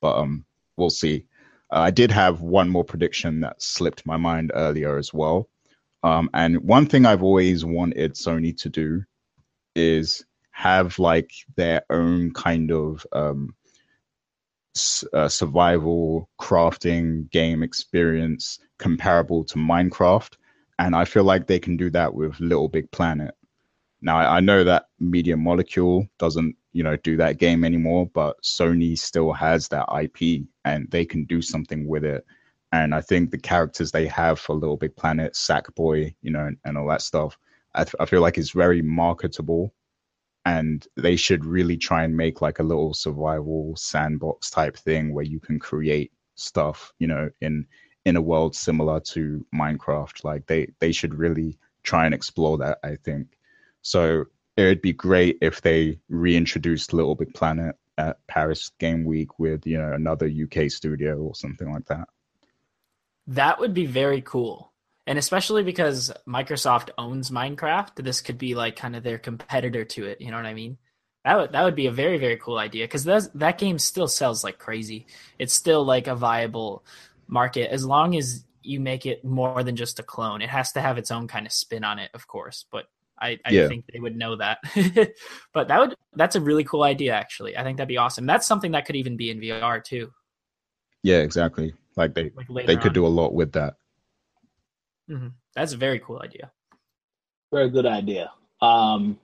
[0.00, 0.44] But um,
[0.76, 1.26] we'll see.
[1.72, 5.48] Uh, I did have one more prediction that slipped my mind earlier as well.
[6.02, 9.04] Um, and one thing I've always wanted Sony to do
[9.74, 13.54] is have like their own kind of um,
[14.76, 20.34] s- uh, survival crafting game experience comparable to Minecraft.
[20.78, 23.34] And I feel like they can do that with Little Big Planet.
[24.02, 28.96] Now, I know that Media Molecule doesn't you know do that game anymore but sony
[28.96, 32.24] still has that ip and they can do something with it.
[32.72, 36.56] And i think the characters they have for little big planet sackboy you know and,
[36.64, 37.36] and all that stuff
[37.74, 39.72] I, th- I feel like it's very marketable.
[40.44, 45.24] And they should really try and make like a little survival sandbox type thing where
[45.24, 47.66] you can create stuff you know in
[48.06, 50.24] in a world similar to minecraft.
[50.24, 53.38] Like they they should really try and explore that i think
[53.82, 54.24] so
[54.56, 59.66] it would be great if they reintroduced Little Big Planet at Paris Game Week with
[59.66, 62.08] you know another UK studio or something like that.
[63.26, 64.72] That would be very cool.
[65.06, 70.06] And especially because Microsoft owns Minecraft, this could be like kind of their competitor to
[70.06, 70.20] it.
[70.20, 70.78] You know what I mean?
[71.24, 74.42] That would that would be a very very cool idea because that game still sells
[74.42, 75.06] like crazy.
[75.38, 76.84] It's still like a viable
[77.26, 80.42] market as long as you make it more than just a clone.
[80.42, 82.64] It has to have its own kind of spin on it, of course.
[82.70, 82.86] But
[83.20, 83.68] I, I yeah.
[83.68, 84.58] think they would know that.
[85.52, 87.56] but that would that's a really cool idea actually.
[87.56, 88.26] I think that'd be awesome.
[88.26, 90.10] That's something that could even be in VR too.
[91.02, 91.74] Yeah, exactly.
[91.96, 92.94] Like they like they could on.
[92.94, 93.74] do a lot with that.
[95.10, 95.28] Mm-hmm.
[95.54, 96.50] That's a very cool idea.
[97.52, 98.30] Very good idea.
[98.62, 99.18] Um,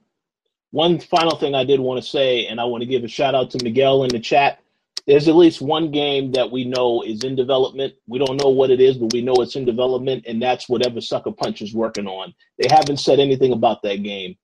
[0.72, 3.34] one final thing I did want to say, and I want to give a shout
[3.34, 4.60] out to Miguel in the chat
[5.06, 7.94] there's at least one game that we know is in development.
[8.08, 11.00] We don't know what it is, but we know it's in development, and that's whatever
[11.00, 12.34] Sucker Punch is working on.
[12.58, 14.36] They haven't said anything about that game.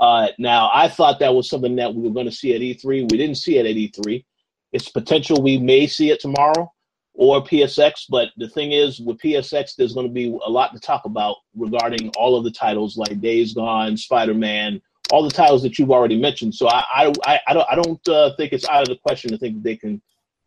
[0.00, 3.10] Uh, now, I thought that was something that we were going to see at E3.
[3.10, 4.24] We didn't see it at E3.
[4.72, 6.72] It's potential we may see it tomorrow
[7.14, 10.80] or PSX, but the thing is, with PSX, there's going to be a lot to
[10.80, 14.80] talk about regarding all of the titles like Days Gone, Spider Man,
[15.10, 16.54] all the titles that you've already mentioned.
[16.54, 19.38] So I I, I don't I don't uh, think it's out of the question to
[19.38, 20.00] think they can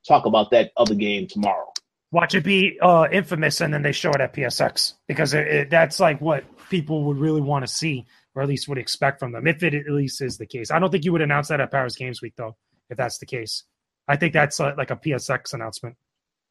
[0.07, 1.71] talk about that other game tomorrow.
[2.11, 5.69] Watch it be uh, infamous, and then they show it at PSX because it, it,
[5.69, 8.05] that's like what people would really want to see,
[8.35, 10.71] or at least would expect from them, if it at least is the case.
[10.71, 12.57] I don't think you would announce that at Paris Games Week, though,
[12.89, 13.63] if that's the case.
[14.09, 15.95] I think that's uh, like a PSX announcement.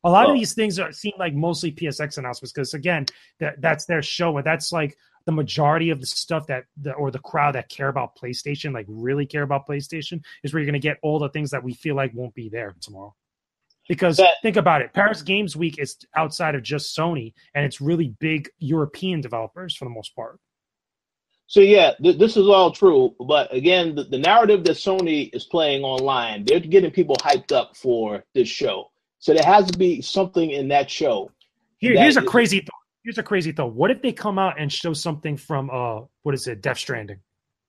[0.02, 3.04] A lot of these things are, seem like mostly PSX announcements because again,
[3.38, 4.96] that that's their show, and that's like
[5.30, 8.86] the majority of the stuff that the, or the crowd that care about PlayStation, like
[8.88, 11.72] really care about PlayStation, is where you're going to get all the things that we
[11.72, 13.14] feel like won't be there tomorrow.
[13.88, 17.80] Because but, think about it, Paris Games Week is outside of just Sony, and it's
[17.80, 20.38] really big European developers for the most part.
[21.46, 25.44] So yeah, th- this is all true, but again, the, the narrative that Sony is
[25.44, 28.90] playing online, they're getting people hyped up for this show.
[29.18, 31.30] So there has to be something in that show.
[31.78, 32.79] Here, here's a crazy thought.
[33.02, 33.72] Here's a crazy thought.
[33.72, 37.20] What if they come out and show something from uh what is it, Death Stranding?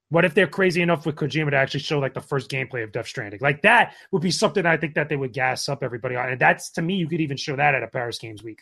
[0.10, 2.92] What if they're crazy enough with Kojima to actually show like the first gameplay of
[2.92, 3.40] Death Stranding?
[3.42, 6.30] Like that would be something I think that they would gas up everybody on.
[6.30, 8.62] And that's to me, you could even show that at a Paris Games Week,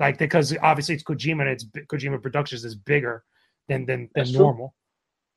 [0.00, 3.24] like because obviously it's Kojima and it's Kojima Productions is bigger
[3.68, 4.74] than than than normal.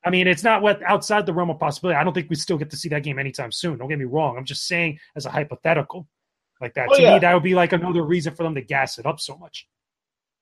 [0.05, 1.97] I mean, it's not what outside the realm of possibility.
[1.97, 3.77] I don't think we still get to see that game anytime soon.
[3.77, 4.37] Don't get me wrong.
[4.37, 6.07] I'm just saying as a hypothetical
[6.61, 6.87] like that.
[6.89, 7.13] Oh, to yeah.
[7.15, 9.67] me, that would be like another reason for them to gas it up so much.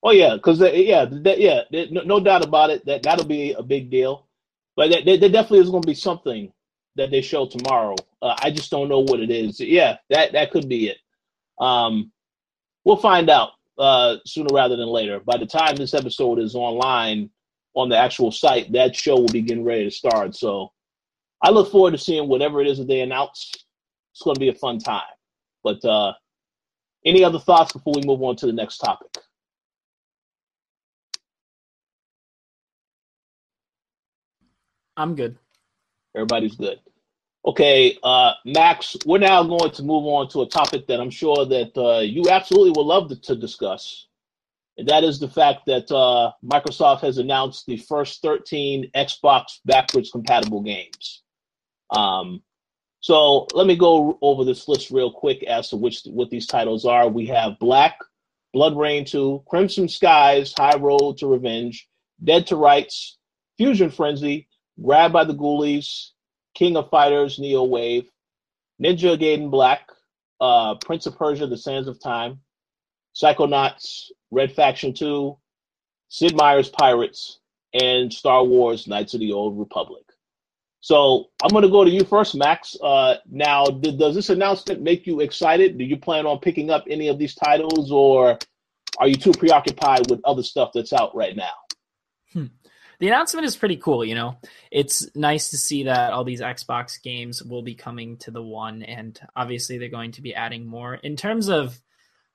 [0.04, 2.86] Oh yeah, because yeah, that, yeah, no, no, doubt about it.
[2.86, 4.28] That that'll be a big deal.
[4.76, 6.52] But that there definitely is going to be something
[6.96, 7.96] that they show tomorrow.
[8.22, 9.60] Uh, I just don't know what it is.
[9.60, 10.98] Yeah, that that could be it.
[11.60, 12.12] Um,
[12.84, 15.20] we'll find out uh, sooner rather than later.
[15.20, 17.30] By the time this episode is online
[17.74, 20.36] on the actual site, that show will be getting ready to start.
[20.36, 20.72] So
[21.42, 23.52] I look forward to seeing whatever it is that they announce.
[24.14, 25.04] It's going to be a fun time.
[25.64, 26.14] But uh,
[27.06, 29.10] any other thoughts before we move on to the next topic?
[34.98, 35.38] I'm good.
[36.16, 36.80] Everybody's good.
[37.46, 41.46] Okay, uh, Max, we're now going to move on to a topic that I'm sure
[41.46, 44.08] that uh, you absolutely would love to, to, discuss.
[44.78, 50.12] And that is the fact that uh, Microsoft has announced the first 13 Xbox backwards
[50.12, 51.24] compatible games.
[51.90, 52.42] Um,
[53.00, 56.84] so let me go over this list real quick as to which what these titles
[56.84, 57.08] are.
[57.08, 57.98] We have Black,
[58.54, 61.88] BloodRayne 2, Crimson Skies, High Road to Revenge,
[62.22, 63.18] Dead to Rights,
[63.58, 64.48] Fusion Frenzy,
[64.82, 66.12] Grabbed by the Ghoulies,
[66.54, 68.10] King of Fighters, Neo Wave,
[68.82, 69.90] Ninja Gaiden Black,
[70.40, 72.40] uh, Prince of Persia: The Sands of Time,
[73.16, 75.38] Psychonauts, Red Faction 2,
[76.10, 77.40] Sid Meier's Pirates,
[77.74, 80.04] and Star Wars: Knights of the Old Republic.
[80.80, 82.78] So I'm going to go to you first, Max.
[82.82, 85.78] Uh, now, does this announcement make you excited?
[85.78, 88.38] Do you plan on picking up any of these titles, or
[89.00, 91.54] are you too preoccupied with other stuff that's out right now?
[92.32, 92.46] Hmm
[93.00, 94.04] the announcement is pretty cool.
[94.04, 94.38] You know,
[94.72, 98.84] it's nice to see that all these Xbox games will be coming to the one,
[98.84, 100.96] and obviously they're going to be adding more.
[100.96, 101.80] In terms of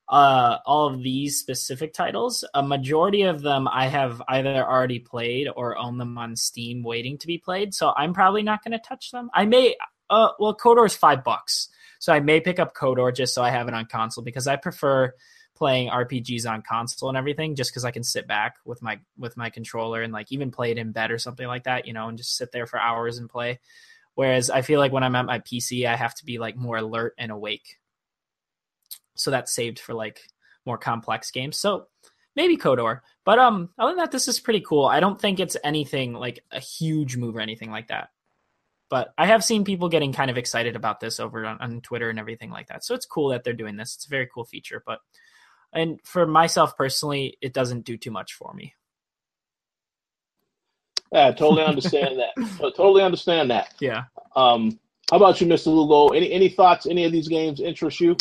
[0.09, 5.49] uh, all of these specific titles, a majority of them I have either already played
[5.55, 7.75] or own them on Steam, waiting to be played.
[7.75, 9.31] So I'm probably not going to touch them.
[9.35, 9.77] I may.
[10.11, 13.51] Uh, well, KOTOR is five bucks, so I may pick up KOTOR just so I
[13.51, 15.15] have it on console because I prefer
[15.55, 19.37] playing RPGs on console and everything just because I can sit back with my with
[19.37, 22.09] my controller and like even play it in bed or something like that, you know,
[22.09, 23.61] and just sit there for hours and play.
[24.15, 26.77] Whereas I feel like when I'm at my PC, I have to be like more
[26.77, 27.79] alert and awake.
[29.15, 30.21] So that's saved for like
[30.67, 31.57] more complex games.
[31.57, 31.87] So
[32.35, 33.01] maybe KOTOR.
[33.25, 34.87] But um other than that, this is pretty cool.
[34.87, 38.09] I don't think it's anything like a huge move or anything like that.
[38.89, 42.11] But I have seen people getting kind of excited about this over on, on Twitter
[42.11, 42.85] and everything like that.
[42.85, 43.95] So it's cool that they're doing this.
[43.95, 44.83] It's a very cool feature.
[44.85, 44.99] But
[45.73, 48.75] and for myself personally, it doesn't do too much for me.
[51.13, 52.73] Yeah, I totally understand that.
[52.77, 53.75] totally understand that.
[53.81, 54.05] Yeah.
[54.35, 54.79] Um,
[55.11, 55.67] how about you, Mr.
[55.67, 56.15] Lugo?
[56.15, 56.87] Any any thoughts?
[56.87, 58.17] Any of these games interest you?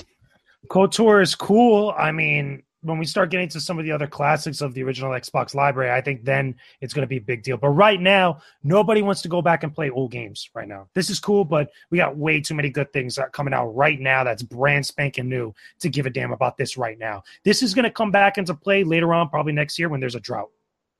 [0.68, 1.94] KOTOR is cool.
[1.98, 5.12] I mean, when we start getting to some of the other classics of the original
[5.12, 7.58] Xbox library, I think then it's going to be a big deal.
[7.58, 10.88] But right now, nobody wants to go back and play old games right now.
[10.96, 14.24] This is cool, but we got way too many good things coming out right now
[14.24, 17.24] that's brand spanking new to give a damn about this right now.
[17.44, 20.16] This is going to come back into play later on, probably next year when there's
[20.16, 20.50] a drought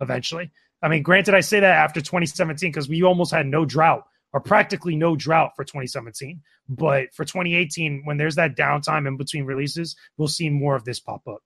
[0.02, 0.52] eventually.
[0.84, 4.40] I mean, granted, I say that after 2017 because we almost had no drought or
[4.40, 6.42] practically no drought for 2017.
[6.70, 11.00] But for 2018, when there's that downtime in between releases, we'll see more of this
[11.00, 11.42] pop up.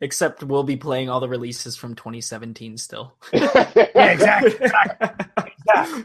[0.00, 3.14] Except we'll be playing all the releases from 2017 still.
[3.32, 4.52] yeah, exactly.
[5.46, 6.04] exactly.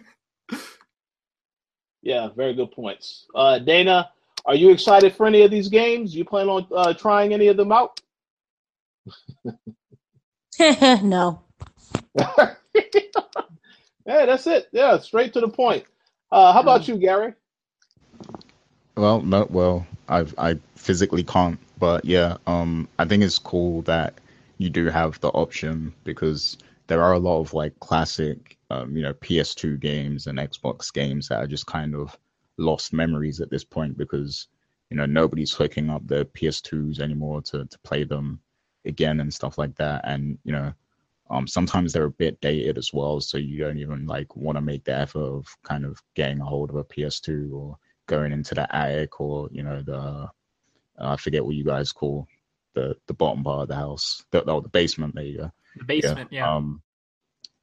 [2.02, 3.26] Yeah, very good points.
[3.36, 4.10] Uh, Dana,
[4.46, 6.16] are you excited for any of these games?
[6.16, 8.02] You plan on uh, trying any of them out?
[10.60, 11.42] no.
[12.16, 12.56] yeah,
[14.06, 14.68] that's it.
[14.72, 15.86] Yeah, straight to the point.
[16.32, 16.90] Uh, how about mm.
[16.90, 17.34] you, Gary?
[18.96, 19.48] Well, no.
[19.50, 24.22] Well, I I physically can't but yeah, um, I think it's cool that
[24.60, 29.02] you do have the option because there are a lot of like classic, um, you
[29.02, 32.16] know, PS2 games and Xbox games that are just kind of
[32.60, 34.48] lost memories at this point because
[34.92, 38.40] you know nobody's hooking up their PS2s anymore to to play them
[38.86, 40.02] again and stuff like that.
[40.04, 40.72] And you know,
[41.32, 44.62] um, sometimes they're a bit dated as well, so you don't even like want to
[44.62, 47.76] make the effort of kind of getting a hold of a PS2 or
[48.12, 50.30] going into the attic or you know the
[51.00, 52.28] I forget what you guys call
[52.76, 54.24] the the bottom part of the house.
[54.32, 55.16] The, oh, the basement.
[55.16, 55.52] There you go.
[55.78, 56.32] The basement.
[56.32, 56.42] Yeah.
[56.42, 56.56] yeah.
[56.56, 56.82] Um,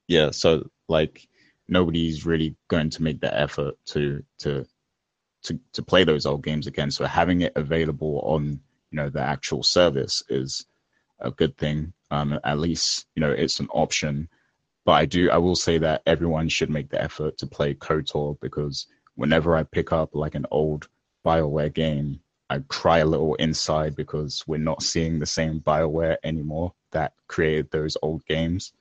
[0.09, 0.31] yeah.
[0.31, 1.29] So like
[1.69, 4.67] nobody's really going to make the effort to to
[5.45, 6.91] to to play those old games again.
[6.91, 10.67] So having it available on you know the actual service is
[11.21, 11.93] a good thing.
[12.11, 14.29] Um, at least you know it's an option.
[14.87, 18.41] but I do I will say that everyone should make the effort to play KOTOR
[18.41, 18.87] because
[19.19, 20.89] whenever I pick up like an old
[21.27, 26.73] Bioware game, I cry a little inside because we're not seeing the same Bioware anymore
[26.93, 28.73] that created those old games.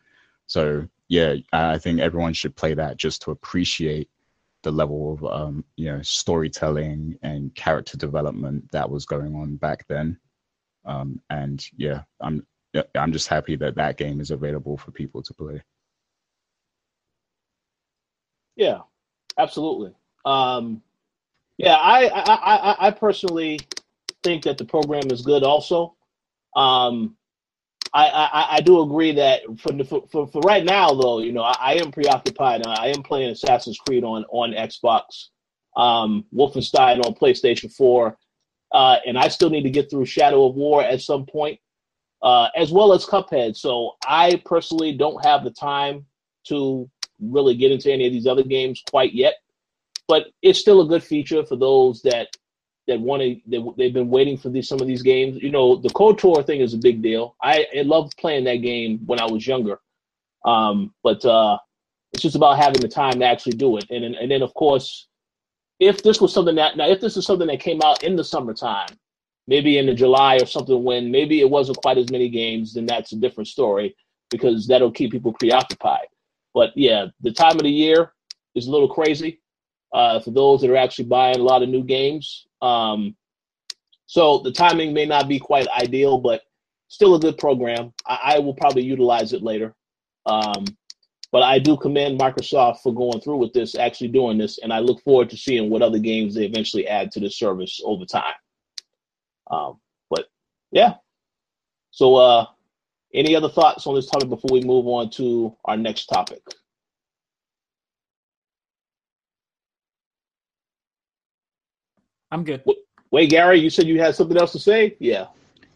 [0.46, 4.10] So yeah, I think everyone should play that just to appreciate
[4.62, 9.88] the level of um, you know storytelling and character development that was going on back
[9.88, 10.20] then.
[10.86, 12.46] Um, and yeah, I'm
[12.94, 15.64] I'm just happy that that game is available for people to play.
[18.56, 18.82] Yeah,
[19.40, 19.94] absolutely.
[20.28, 20.82] Um,
[21.58, 23.62] yeah, I, I, I, I personally
[24.24, 25.44] think that the program is good.
[25.44, 25.96] Also,
[26.54, 27.16] um,
[27.94, 31.56] I, I, I do agree that for, for, for, right now, though, you know, I,
[31.60, 32.68] I, am preoccupied.
[32.68, 35.30] I am playing Assassin's Creed on on Xbox,
[35.78, 38.18] um, Wolfenstein on PlayStation Four,
[38.74, 41.58] uh, and I still need to get through Shadow of War at some point,
[42.22, 43.56] uh, as well as Cuphead.
[43.56, 46.06] So I personally don't have the time
[46.48, 46.90] to
[47.22, 49.36] really get into any of these other games quite yet,
[50.08, 52.30] but it's still a good feature for those that
[52.88, 55.42] that want to they, they've been waiting for these some of these games.
[55.42, 57.36] You know, the KOTOR thing is a big deal.
[57.42, 59.80] I, I loved playing that game when I was younger,
[60.46, 61.58] um, but uh,
[62.14, 63.86] it's just about having the time to actually do it.
[63.90, 65.08] And and then of course,
[65.80, 68.24] if this was something that now if this is something that came out in the
[68.24, 68.90] summertime,
[69.48, 72.86] maybe in the July or something when maybe it wasn't quite as many games, then
[72.86, 73.96] that's a different story
[74.30, 76.08] because that'll keep people preoccupied.
[76.54, 78.14] But yeah, the time of the year
[78.56, 79.42] is a little crazy
[79.94, 82.48] uh, for those that are actually buying a lot of new games.
[82.62, 83.16] Um,
[84.06, 86.42] so the timing may not be quite ideal, but
[86.88, 87.94] still a good program.
[88.06, 89.76] I, I will probably utilize it later.
[90.26, 90.66] Um,
[91.32, 94.80] but I do commend Microsoft for going through with this, actually doing this, and I
[94.80, 98.34] look forward to seeing what other games they eventually add to the service over time.
[99.52, 99.80] Um,
[100.10, 100.26] but
[100.72, 100.96] yeah.
[101.92, 102.46] So, uh,
[103.14, 106.42] any other thoughts on this topic before we move on to our next topic?
[112.32, 112.64] I'm good.
[113.12, 114.96] Wait, Gary, you said you had something else to say?
[115.00, 115.28] Yeah.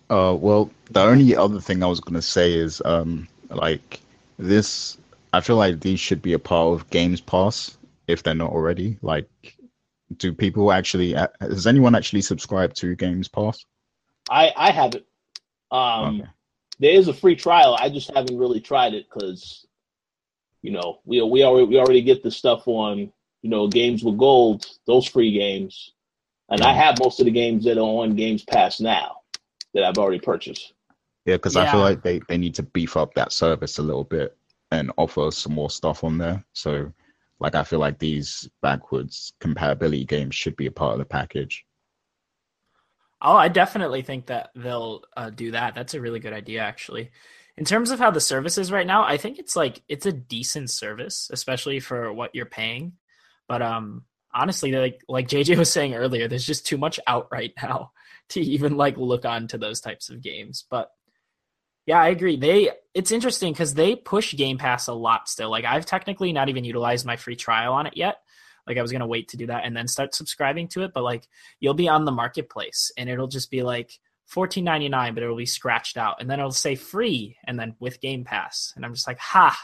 [0.09, 4.01] Uh, well, the only other thing I was going to say is, um, like
[4.37, 4.97] this,
[5.33, 7.77] I feel like these should be a part of Games Pass
[8.07, 8.97] if they're not already.
[9.01, 9.29] Like,
[10.17, 11.15] do people actually?
[11.15, 13.65] Uh, has anyone actually subscribed to Games Pass?
[14.29, 15.05] I I haven't.
[15.71, 16.29] Um, okay.
[16.79, 17.77] there is a free trial.
[17.79, 19.65] I just haven't really tried it because,
[20.61, 24.17] you know, we we already we already get the stuff on you know games with
[24.17, 25.93] gold, those free games.
[26.51, 29.21] And I have most of the games that are on Games Pass now
[29.73, 30.73] that I've already purchased.
[31.25, 31.63] Yeah, because yeah.
[31.63, 34.37] I feel like they, they need to beef up that service a little bit
[34.69, 36.43] and offer some more stuff on there.
[36.51, 36.91] So,
[37.39, 41.65] like, I feel like these backwards compatibility games should be a part of the package.
[43.21, 45.73] Oh, I definitely think that they'll uh, do that.
[45.73, 47.11] That's a really good idea, actually.
[47.55, 50.11] In terms of how the service is right now, I think it's like it's a
[50.11, 52.93] decent service, especially for what you're paying.
[53.47, 57.53] But um, honestly, like like JJ was saying earlier, there's just too much out right
[57.61, 57.91] now
[58.29, 60.65] to even like look on to those types of games.
[60.69, 60.89] But
[61.85, 62.37] yeah, I agree.
[62.37, 65.49] They it's interesting because they push Game Pass a lot still.
[65.49, 68.17] Like I've technically not even utilized my free trial on it yet.
[68.67, 70.91] Like I was gonna wait to do that and then start subscribing to it.
[70.93, 71.27] But like
[71.59, 73.91] you'll be on the marketplace and it'll just be like
[74.31, 77.75] fourteen ninety nine, but it'll be scratched out, and then it'll say free, and then
[77.79, 79.57] with Game Pass, and I'm just like, ha,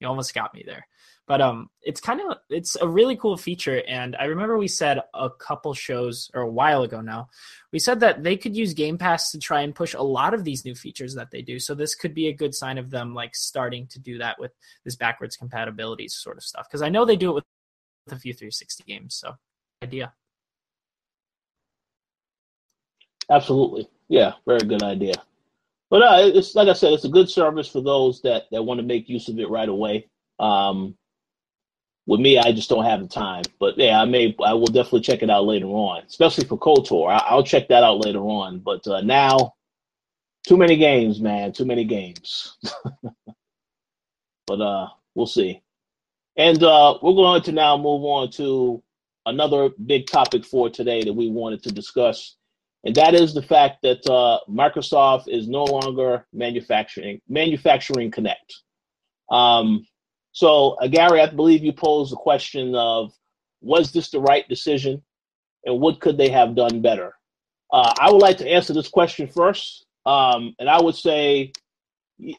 [0.00, 0.86] you almost got me there.
[1.30, 4.98] But um, it's kind of it's a really cool feature, and I remember we said
[5.14, 7.28] a couple shows or a while ago now,
[7.72, 10.42] we said that they could use Game Pass to try and push a lot of
[10.42, 11.60] these new features that they do.
[11.60, 14.50] So this could be a good sign of them like starting to do that with
[14.84, 16.66] this backwards compatibility sort of stuff.
[16.68, 17.44] Because I know they do it with,
[18.10, 19.14] a few 360 games.
[19.14, 19.34] So
[19.84, 20.12] idea.
[23.30, 25.14] Absolutely, yeah, very good idea.
[25.90, 28.80] But uh, it's like I said, it's a good service for those that that want
[28.80, 30.08] to make use of it right away.
[30.40, 30.96] Um,
[32.10, 33.44] with me, I just don't have the time.
[33.60, 37.08] But yeah, I may, I will definitely check it out later on, especially for KOTOR.
[37.08, 38.58] I, will check that out later on.
[38.58, 39.54] But uh, now,
[40.44, 42.56] too many games, man, too many games.
[44.48, 45.62] but uh, we'll see.
[46.36, 48.82] And uh, we're going to now move on to
[49.26, 52.34] another big topic for today that we wanted to discuss,
[52.82, 58.34] and that is the fact that uh, Microsoft is no longer manufacturing manufacturing Kinect.
[59.30, 59.86] Um,
[60.32, 63.12] so, uh, Gary, I believe you posed the question of
[63.60, 65.02] was this the right decision
[65.64, 67.14] and what could they have done better?
[67.72, 69.86] Uh, I would like to answer this question first.
[70.06, 71.52] Um, and I would say,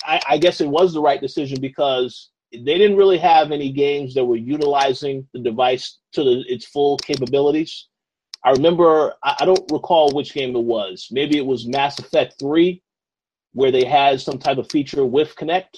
[0.03, 4.13] I, I, guess it was the right decision because they didn't really have any games
[4.15, 7.87] that were utilizing the device to the, its full capabilities.
[8.43, 11.07] I remember, I, I don't recall which game it was.
[11.11, 12.81] Maybe it was Mass Effect 3,
[13.53, 15.77] where they had some type of feature with Kinect.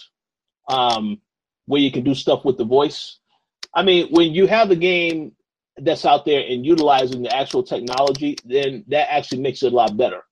[0.69, 1.19] Um,
[1.65, 3.19] where you can do stuff with the voice.
[3.73, 5.31] I mean, when you have a game
[5.77, 9.97] that's out there and utilizing the actual technology, then that actually makes it a lot
[9.97, 10.23] better.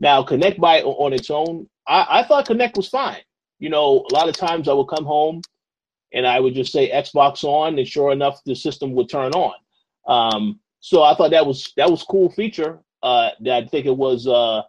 [0.00, 3.20] Now, Kinect by on its own, I, I thought Kinect was fine.
[3.58, 5.42] You know, a lot of times I would come home
[6.12, 9.54] and I would just say Xbox on, and sure enough, the system would turn on.
[10.06, 12.80] Um, so I thought that was that was cool feature.
[13.02, 14.62] Uh, that I think it was uh,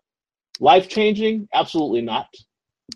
[0.60, 1.48] life changing.
[1.54, 2.28] Absolutely not.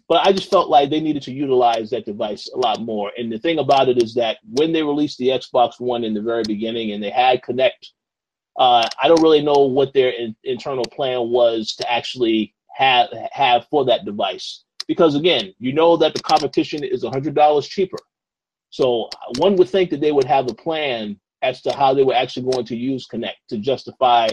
[0.08, 3.12] But I just felt like they needed to utilize that device a lot more.
[3.18, 6.22] And the thing about it is that when they released the Xbox One in the
[6.22, 7.92] very beginning and they had Kinect,
[8.58, 13.68] uh, I don't really know what their in, internal plan was to actually have have
[13.70, 14.64] for that device.
[14.88, 17.98] Because again, you know that the competition is hundred dollars cheaper.
[18.70, 22.16] So one would think that they would have a plan as to how they were
[22.16, 24.28] actually going to use Kinect to justify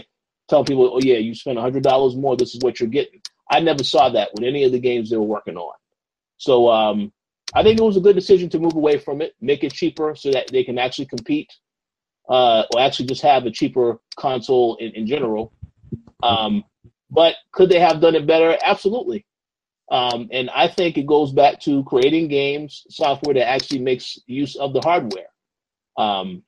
[0.48, 3.20] telling people, oh yeah, you spend hundred dollars more, this is what you're getting.
[3.50, 5.74] I never saw that with any of the games they were working on.
[6.36, 7.12] So um,
[7.52, 10.14] I think it was a good decision to move away from it, make it cheaper
[10.14, 11.52] so that they can actually compete,
[12.28, 15.52] uh, or actually just have a cheaper console in, in general.
[16.22, 16.64] Um,
[17.10, 18.56] but could they have done it better?
[18.64, 19.26] Absolutely.
[19.90, 24.54] Um, and I think it goes back to creating games, software that actually makes use
[24.54, 25.26] of the hardware.
[25.96, 26.44] Um,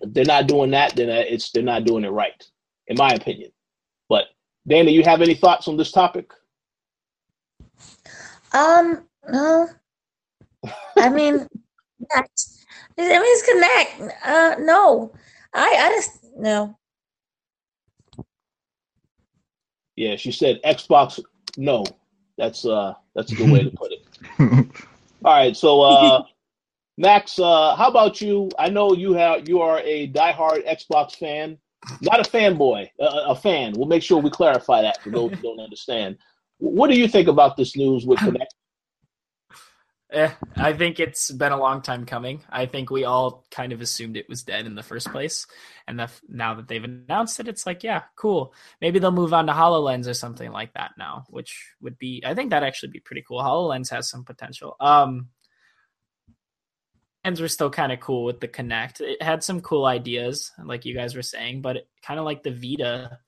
[0.00, 2.44] if they're not doing that, then it's they're not doing it right,
[2.88, 3.52] in my opinion.
[4.70, 6.30] But Dana, you have any thoughts on this topic?
[8.52, 9.68] Um, no.
[10.96, 11.48] I mean,
[11.98, 12.42] connect.
[12.96, 14.24] It means connect.
[14.24, 15.12] Uh, no.
[15.52, 16.76] I, I just no.
[19.96, 21.18] Yeah, she said Xbox.
[21.56, 21.84] No,
[22.38, 24.06] that's uh, that's a good way to put it.
[25.24, 26.22] All right, so uh,
[26.96, 28.50] Max, uh, how about you?
[28.56, 31.58] I know you have you are a diehard Xbox fan
[32.00, 33.72] not a fanboy, a, a fan.
[33.76, 36.18] We'll make sure we clarify that for those who don't understand.
[36.58, 38.46] What do you think about this news with Kinect?
[40.12, 42.42] Eh, I think it's been a long time coming.
[42.50, 45.46] I think we all kind of assumed it was dead in the first place,
[45.86, 48.52] and the, now that they've announced it, it's like, yeah, cool.
[48.80, 52.34] Maybe they'll move on to Hololens or something like that now, which would be, I
[52.34, 53.40] think that actually be pretty cool.
[53.40, 54.74] Hololens has some potential.
[54.80, 55.28] Um,
[57.24, 59.00] ends were still kind of cool with the Kinect.
[59.00, 62.50] It had some cool ideas, like you guys were saying, but kind of like the
[62.50, 63.18] Vita,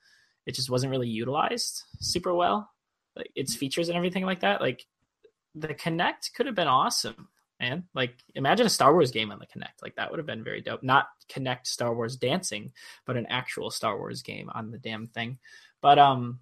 [0.47, 2.71] it just wasn't really utilized super well.
[3.15, 4.61] Like its features and everything like that.
[4.61, 4.87] Like
[5.55, 7.29] the Kinect could have been awesome,
[7.61, 7.85] man.
[7.95, 10.63] Like imagine a Star Wars game on the Kinect, Like that would have been very
[10.63, 10.83] dope.
[10.83, 12.73] Not Kinect Star Wars dancing,
[13.07, 15.39] but an actual Star Wars game on the damn thing.
[15.83, 16.41] But um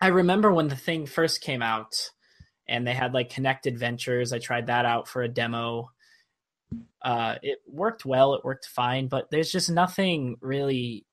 [0.00, 2.10] I remember when the thing first came out
[2.68, 4.34] and they had like Kinect Adventures.
[4.34, 5.90] I tried that out for a demo
[7.02, 8.34] uh, it worked well.
[8.34, 11.06] It worked fine, but there's just nothing really.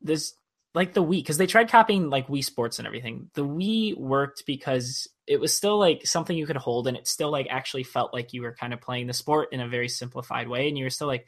[0.00, 0.34] There's
[0.74, 3.30] like the Wii because they tried copying like Wii Sports and everything.
[3.34, 7.30] The Wii worked because it was still like something you could hold, and it still
[7.30, 10.48] like actually felt like you were kind of playing the sport in a very simplified
[10.48, 11.26] way, and you were still like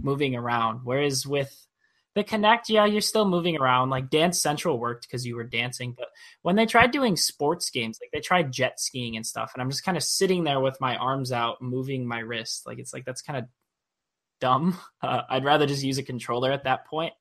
[0.00, 0.80] moving around.
[0.84, 1.54] Whereas with
[2.14, 3.90] the Kinect, yeah, you're still moving around.
[3.90, 6.08] Like Dance Central worked because you were dancing, but
[6.42, 9.70] when they tried doing sports games, like they tried jet skiing and stuff, and I'm
[9.70, 12.66] just kind of sitting there with my arms out, moving my wrist.
[12.66, 13.44] Like it's like that's kind of
[14.40, 14.78] dumb.
[15.02, 17.14] Uh, I'd rather just use a controller at that point.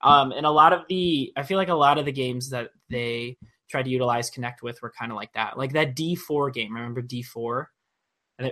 [0.00, 2.70] Um, and a lot of the, I feel like a lot of the games that
[2.88, 3.36] they
[3.68, 5.58] tried to utilize Kinect with were kind of like that.
[5.58, 6.72] Like that D4 game.
[6.72, 7.66] Remember D4?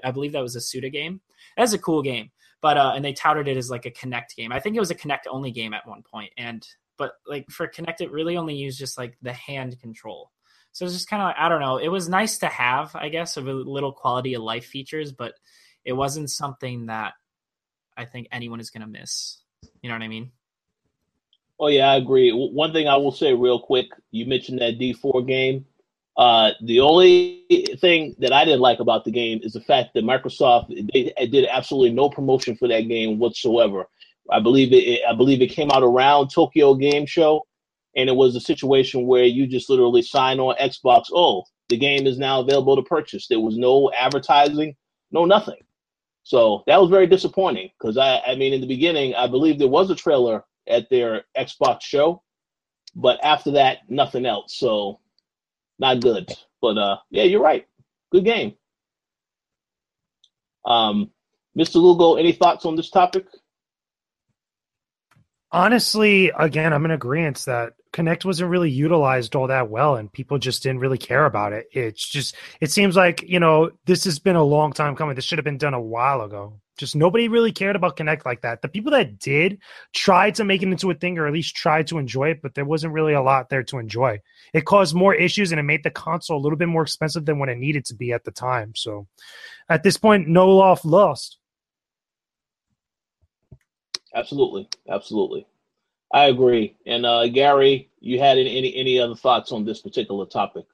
[0.03, 1.21] I believe that was a Suda game.
[1.57, 2.33] That's a cool game
[2.65, 4.51] but uh, and they touted it as like a Kinect game.
[4.51, 6.67] I think it was a Kinect only game at one point, and
[6.97, 10.31] but like for Kinect, it really only used just like the hand control.
[10.73, 11.77] So it's just kind of I don't know.
[11.77, 15.35] It was nice to have, I guess, of a little quality of life features, but
[15.85, 17.13] it wasn't something that
[17.99, 19.43] I think anyone is going to miss.
[19.83, 20.33] You know what I mean?
[21.61, 22.31] Oh yeah, I agree.
[22.31, 25.67] One thing I will say real quick, you mentioned that D4 game.
[26.17, 27.45] Uh, the only
[27.81, 31.49] thing that I didn't like about the game is the fact that Microsoft they, did
[31.51, 33.87] absolutely no promotion for that game whatsoever.
[34.31, 35.01] I believe it.
[35.09, 37.47] I believe it came out around Tokyo Game Show,
[37.97, 41.07] and it was a situation where you just literally sign on Xbox.
[41.13, 43.27] Oh, the game is now available to purchase.
[43.27, 44.77] There was no advertising,
[45.11, 45.59] no nothing.
[46.23, 49.69] So that was very disappointing because I, I mean, in the beginning, I believe there
[49.69, 52.23] was a trailer at their Xbox show,
[52.95, 54.57] but after that, nothing else.
[54.57, 55.01] So
[55.79, 56.31] not good.
[56.61, 57.67] But uh, yeah, you're right.
[58.13, 58.55] Good game.
[60.65, 61.11] Um,
[61.59, 61.77] Mr.
[61.77, 63.27] Lugo, any thoughts on this topic?
[65.55, 70.37] Honestly, again, I'm in agreement that Kinect wasn't really utilized all that well, and people
[70.37, 71.69] just didn't really care about it.
[71.71, 75.15] It's just, it seems like you know this has been a long time coming.
[75.15, 76.59] This should have been done a while ago.
[76.77, 78.63] Just nobody really cared about Kinect like that.
[78.63, 79.61] The people that did
[79.95, 82.57] tried to make it into a thing, or at least tried to enjoy it, but
[82.57, 84.19] there wasn't really a lot there to enjoy.
[84.53, 87.39] It caused more issues, and it made the console a little bit more expensive than
[87.39, 88.73] what it needed to be at the time.
[88.75, 89.07] So,
[89.69, 91.39] at this point, no loss lost.
[94.15, 95.47] Absolutely, absolutely.
[96.13, 96.77] I agree.
[96.87, 100.65] And uh, Gary, you had any, any other thoughts on this particular topic?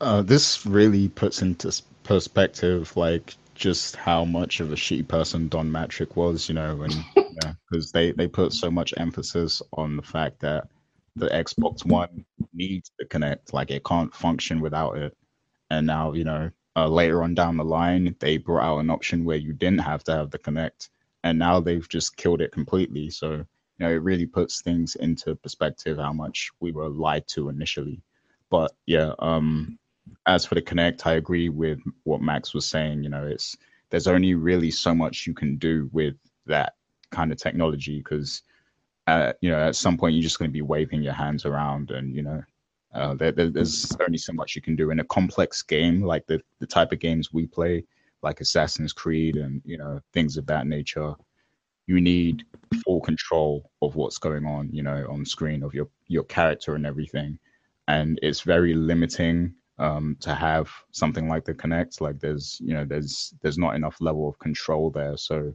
[0.00, 1.72] Uh, this really puts into
[2.04, 6.94] perspective, like just how much of a shitty person Don Mattrick was, you know, and
[7.14, 10.68] because yeah, they they put so much emphasis on the fact that
[11.16, 15.16] the Xbox One needs to connect, like it can't function without it.
[15.70, 19.24] And now, you know, uh, later on down the line, they brought out an option
[19.24, 20.88] where you didn't have to have the Kinect,
[21.24, 23.10] and now they've just killed it completely.
[23.10, 23.46] So, you
[23.80, 28.00] know, it really puts things into perspective how much we were lied to initially.
[28.50, 29.78] But yeah, um,
[30.26, 33.02] as for the Kinect, I agree with what Max was saying.
[33.02, 33.56] You know, it's
[33.88, 36.14] there's only really so much you can do with
[36.46, 36.74] that
[37.10, 38.42] kind of technology because,
[39.06, 41.90] uh, you know, at some point you're just going to be waving your hands around,
[41.90, 42.42] and you know,
[42.92, 46.38] uh, there, there's only so much you can do in a complex game like the
[46.58, 47.82] the type of games we play,
[48.24, 51.14] like Assassin's Creed and you know things of that nature.
[51.86, 52.44] You need
[52.84, 56.86] full control of what's going on, you know, on screen of your your character and
[56.86, 57.38] everything,
[57.86, 62.00] and it's very limiting um, to have something like the Kinect.
[62.00, 65.54] Like there's you know there's there's not enough level of control there, so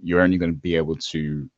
[0.00, 1.50] you're only going to be able to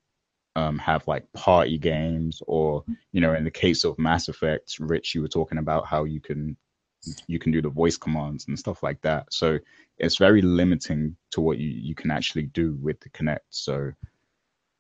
[0.57, 5.15] um, have like party games, or you know in the case of Mass Effect, Rich,
[5.15, 6.57] you were talking about how you can
[7.27, 9.33] you can do the voice commands and stuff like that.
[9.33, 9.59] So
[9.99, 13.47] it's very limiting to what you you can actually do with the Kinect.
[13.51, 13.93] So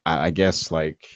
[0.05, 1.07] I, I guess like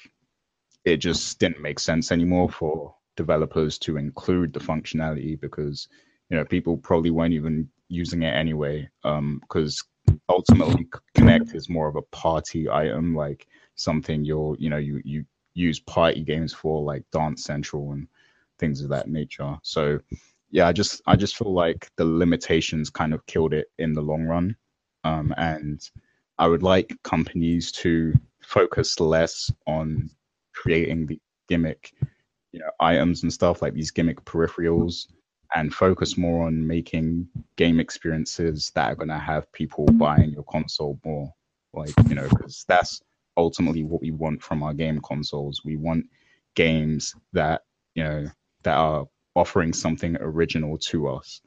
[0.85, 5.89] it just didn't make sense anymore for developers to include the functionality because
[6.29, 11.89] you know people probably weren't even using it anyway because um, ultimately Kinect is more
[11.89, 15.25] of a party item like something you're you know you you
[15.55, 18.07] use party games for like dance central and
[18.59, 19.99] things of that nature so
[20.51, 24.03] yeah i just i just feel like the limitations kind of killed it in the
[24.03, 24.57] long run.
[25.05, 25.81] Um, and
[26.39, 28.13] i would like companies to
[28.43, 30.11] focus less on
[30.55, 31.93] creating the gimmick
[32.53, 35.07] you know items and stuff like these gimmick peripherals
[35.55, 40.45] and focus more on making game experiences that are going to have people buying your
[40.45, 41.33] console more.
[41.73, 43.01] Like you know because that's
[43.37, 45.63] ultimately what we want from our game consoles.
[45.65, 46.07] We want
[46.55, 47.63] games that
[47.95, 48.27] you know
[48.65, 51.41] that are offering something original to us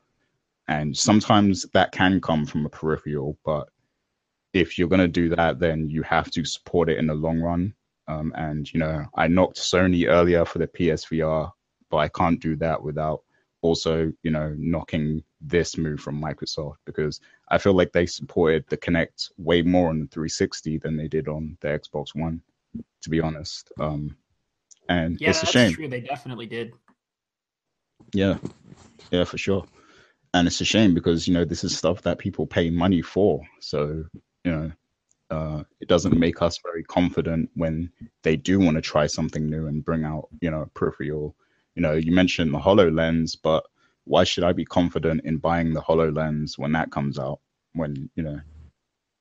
[0.67, 3.69] and sometimes that can come from a peripheral but
[4.53, 7.39] if you're going to do that then you have to support it in the long
[7.39, 7.73] run
[8.07, 11.51] um, and you know, I knocked Sony earlier for the PSVR,
[11.89, 13.23] but I can't do that without
[13.61, 18.77] also, you know, knocking this move from Microsoft because I feel like they supported the
[18.77, 22.41] Kinect way more on the 360 than they did on the Xbox One,
[23.01, 23.71] to be honest.
[23.79, 24.17] Um,
[24.89, 25.73] and yeah, it's a shame.
[25.73, 26.73] True, they definitely did.
[28.13, 28.37] Yeah,
[29.11, 29.65] yeah, for sure.
[30.33, 33.41] And it's a shame because you know this is stuff that people pay money for.
[33.59, 34.03] So
[34.43, 34.71] you know,
[35.29, 37.91] uh, it doesn't make us very confident when
[38.23, 41.35] they do want to try something new and bring out, you know, peripheral.
[41.75, 43.63] You know, you mentioned the HoloLens, but
[44.05, 47.39] why should I be confident in buying the HoloLens when that comes out?
[47.73, 48.39] When you know,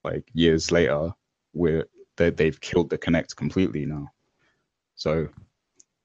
[0.04, 1.12] like years later,
[1.54, 1.86] we're
[2.16, 4.08] they, they've killed the Kinect completely now.
[4.96, 5.28] So,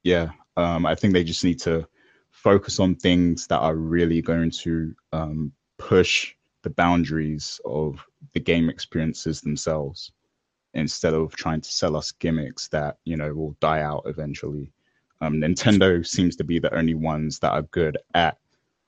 [0.04, 1.88] yeah, um, I think they just need to
[2.48, 6.34] focus on things that are really going to um, push
[6.64, 8.02] the boundaries of
[8.34, 10.14] the game experiences themselves
[10.74, 14.72] instead of trying to sell us gimmicks that you know will die out eventually.
[15.20, 18.38] Um, Nintendo seems to be the only ones that are good at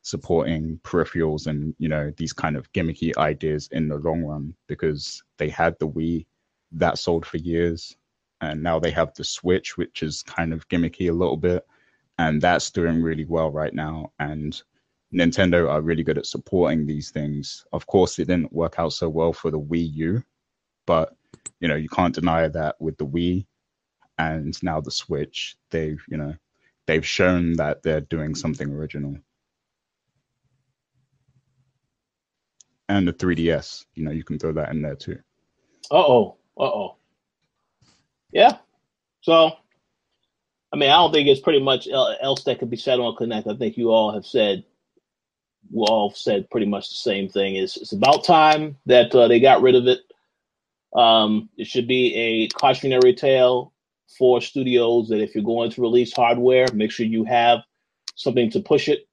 [0.04, 5.22] supporting peripherals and you know these kind of gimmicky ideas in the long run because
[5.36, 6.26] they had the Wii
[6.72, 7.98] that sold for years
[8.40, 11.66] and now they have the Switch which is kind of gimmicky a little bit
[12.20, 14.62] and that's doing really well right now and
[15.12, 17.66] Nintendo are really good at supporting these things.
[17.74, 20.24] Of course, it didn't work out so well for the Wii U,
[20.86, 21.16] but
[21.60, 23.48] you know you can't deny that with the Wii
[24.20, 26.36] and now the Switch, they've you know
[26.86, 29.18] they've shown that they're doing something original.
[32.88, 35.20] And the 3DS, you know, you can throw that in there too.
[35.92, 36.96] Uh oh, uh oh.
[38.32, 38.58] Yeah.
[39.22, 39.52] So,
[40.72, 43.52] I mean, I don't think it's pretty much else that could be said on Kinect.
[43.52, 44.64] I think you all have said
[45.72, 47.56] we all said pretty much the same thing.
[47.56, 50.00] It's, it's about time that uh, they got rid of it.
[50.96, 53.74] Um, it should be a cautionary tale
[54.18, 57.60] for studios that if you're going to release hardware, make sure you have
[58.16, 59.06] something to push it.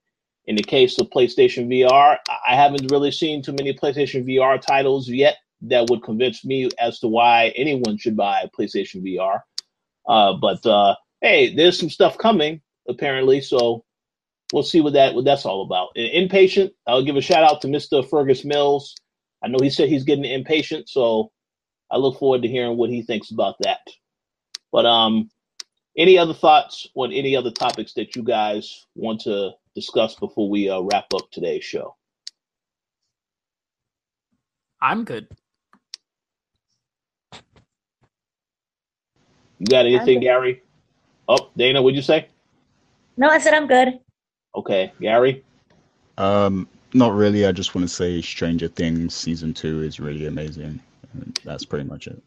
[0.46, 5.08] In the case of PlayStation VR, I haven't really seen too many PlayStation VR titles
[5.08, 9.40] yet that would convince me as to why anyone should buy PlayStation VR.
[10.08, 13.84] Uh, but uh, hey, there's some stuff coming apparently, so
[14.52, 15.88] we'll see what that what that's all about.
[15.96, 18.08] Inpatient, I'll give a shout out to Mr.
[18.08, 18.94] Fergus Mills.
[19.42, 21.30] I know he said he's getting impatient, so
[21.90, 23.80] I look forward to hearing what he thinks about that.
[24.72, 25.30] But um,
[25.96, 30.68] any other thoughts on any other topics that you guys want to discuss before we
[30.68, 31.96] uh, wrap up today's show?
[34.80, 35.28] I'm good.
[39.58, 40.62] You got anything, Gary?
[41.28, 42.28] Oh, Dana, what'd you say?
[43.16, 43.98] No, I said I'm good.
[44.54, 45.44] Okay, Gary.
[46.18, 47.46] Um, not really.
[47.46, 50.80] I just want to say Stranger Things season two is really amazing.
[51.44, 52.22] That's pretty much it.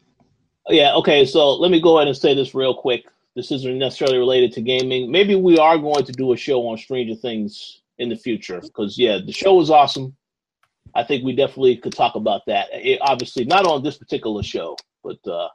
[0.68, 0.94] Yeah.
[0.96, 1.24] Okay.
[1.24, 3.06] So let me go ahead and say this real quick.
[3.36, 5.10] This isn't necessarily related to gaming.
[5.10, 8.98] Maybe we are going to do a show on Stranger Things in the future because
[8.98, 10.16] yeah, the show is awesome.
[10.94, 12.68] I think we definitely could talk about that.
[12.72, 15.48] It, obviously, not on this particular show, but uh,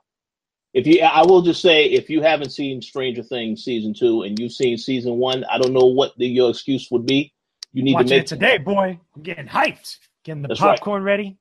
[0.76, 4.38] if you, I will just say, if you haven't seen Stranger Things season two and
[4.38, 7.34] you've seen season one, I don't know what the, your excuse would be.
[7.72, 9.00] You need Watching to make it today, boy.
[9.16, 9.98] I'm getting hyped.
[10.26, 10.78] Getting the That's right.
[10.78, 11.38] popcorn ready.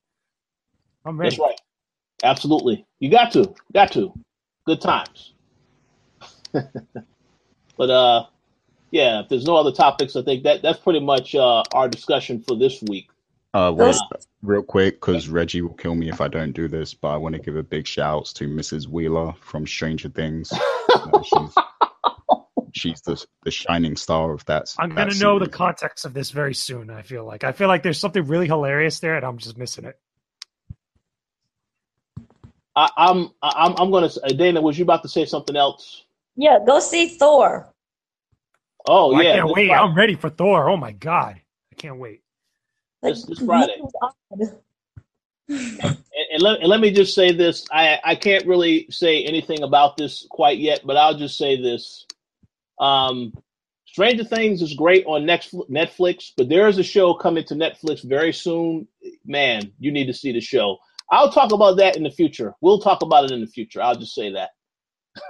[1.04, 1.30] I'm ready.
[1.30, 1.60] That's right.
[2.22, 2.86] Absolutely.
[3.00, 3.52] You got to.
[3.72, 4.12] Got to.
[4.66, 5.34] Good times.
[6.52, 8.26] but uh
[8.92, 12.40] yeah, if there's no other topics, I think that that's pretty much uh our discussion
[12.40, 13.08] for this week.
[13.54, 13.94] Uh, wait,
[14.42, 17.36] real quick, because Reggie will kill me if I don't do this, but I want
[17.36, 18.88] to give a big shout out to Mrs.
[18.88, 20.52] Wheeler from Stranger Things.
[20.94, 21.54] Uh, she's
[22.72, 24.72] she's the the shining star of that.
[24.78, 26.88] I'm gonna know the context of this very soon.
[26.88, 29.84] I feel like I feel like there's something really hilarious there, and I'm just missing
[29.84, 29.98] it.
[32.76, 36.04] I, I'm I'm I'm gonna say Dana, was you about to say something else?
[36.36, 37.72] Yeah, go see Thor.
[38.86, 39.30] Oh I yeah.
[39.30, 39.68] I can't wait.
[39.68, 39.82] Friday.
[39.82, 40.68] I'm ready for Thor.
[40.70, 41.40] Oh my god,
[41.72, 42.23] I can't wait.
[43.04, 43.74] This- this Friday.
[43.76, 44.40] he was odd.
[45.48, 45.98] and,
[46.32, 47.66] and let, and let me just say this.
[47.70, 52.06] I, I can't really say anything about this quite yet but i'll just say this.
[52.80, 53.32] Um,
[53.86, 58.02] stranger things is great on next netflix but there is a show coming to netflix
[58.02, 58.88] very soon.
[59.24, 60.78] Man you need to see the show.
[61.10, 62.54] I'll talk about that in the future.
[62.62, 63.82] We'll talk about it in the future.
[63.82, 64.50] I'll just say that.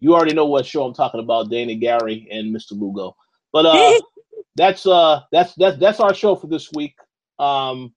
[0.00, 3.16] You already know what show i'm talking about dana gary and mr lugo.
[3.52, 3.92] But uh
[4.56, 6.94] that's uh that's that's that's our show for this week
[7.38, 7.92] um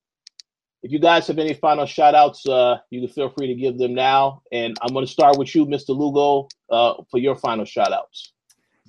[0.82, 3.78] if you guys have any final shout outs, uh, you can feel free to give
[3.78, 4.42] them now.
[4.52, 5.88] And I'm going to start with you, Mr.
[5.88, 8.32] Lugo, uh, for your final shout outs.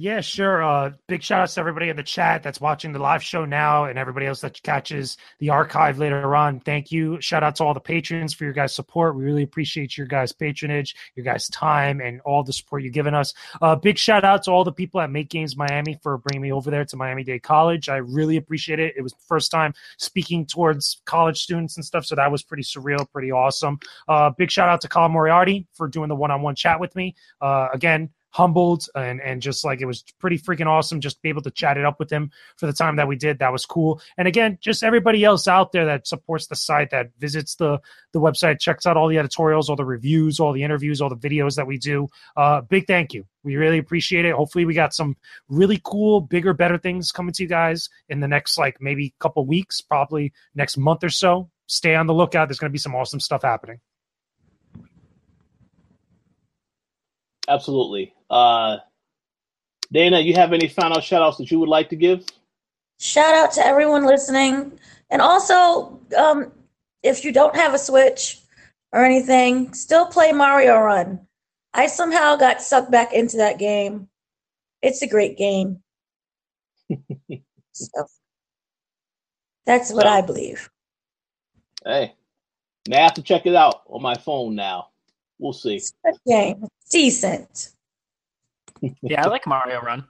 [0.02, 0.64] Yeah, sure.
[0.64, 3.84] Uh, big shout outs to everybody in the chat that's watching the live show now
[3.84, 6.62] and everybody else that catches the archive later on.
[6.62, 7.20] Thank you.
[7.20, 9.18] Shout out to all the patrons for your guys' support.
[9.18, 13.14] We really appreciate your guys' patronage, your guys' time, and all the support you've given
[13.14, 13.34] us.
[13.62, 16.54] Uh, big shout out to all the people at Make Games Miami for bringing me
[16.54, 17.90] over there to Miami Dade College.
[17.90, 18.94] I really appreciate it.
[18.96, 23.06] It was first time speaking towards college students and stuff, so that was pretty surreal,
[23.12, 23.78] pretty awesome.
[24.08, 26.96] Uh, big shout out to Colin Moriarty for doing the one on one chat with
[26.96, 27.16] me.
[27.42, 31.42] Uh, again, humbled and and just like it was pretty freaking awesome just be able
[31.42, 33.40] to chat it up with him for the time that we did.
[33.40, 34.02] That was cool.
[34.18, 37.80] And again just everybody else out there that supports the site that visits the
[38.14, 41.16] the website checks out all the editorials all the reviews all the interviews all the
[41.16, 42.08] videos that we do
[42.38, 43.26] uh big thank you.
[43.44, 44.36] We really appreciate it.
[44.36, 45.16] Hopefully we got some
[45.48, 49.46] really cool bigger better things coming to you guys in the next like maybe couple
[49.46, 51.50] weeks probably next month or so.
[51.68, 52.48] Stay on the lookout.
[52.48, 53.80] There's going to be some awesome stuff happening
[57.50, 58.14] Absolutely.
[58.30, 58.78] Uh,
[59.92, 62.24] Dana, you have any final shout outs that you would like to give?
[63.00, 64.80] Shout out to everyone listening.
[65.10, 66.52] And also, um,
[67.02, 68.40] if you don't have a Switch
[68.94, 71.20] or anything, still play Mario Run.
[71.74, 74.08] I somehow got sucked back into that game.
[74.84, 75.82] It's a great game.
[77.72, 78.06] so
[79.66, 80.70] that's what I believe.
[81.84, 82.14] Hey,
[82.88, 84.90] now I have to check it out on my phone now.
[85.40, 85.78] We'll see.
[85.78, 86.68] It's a good game.
[86.92, 87.70] Decent.
[89.02, 90.06] Yeah, I like Mario Run.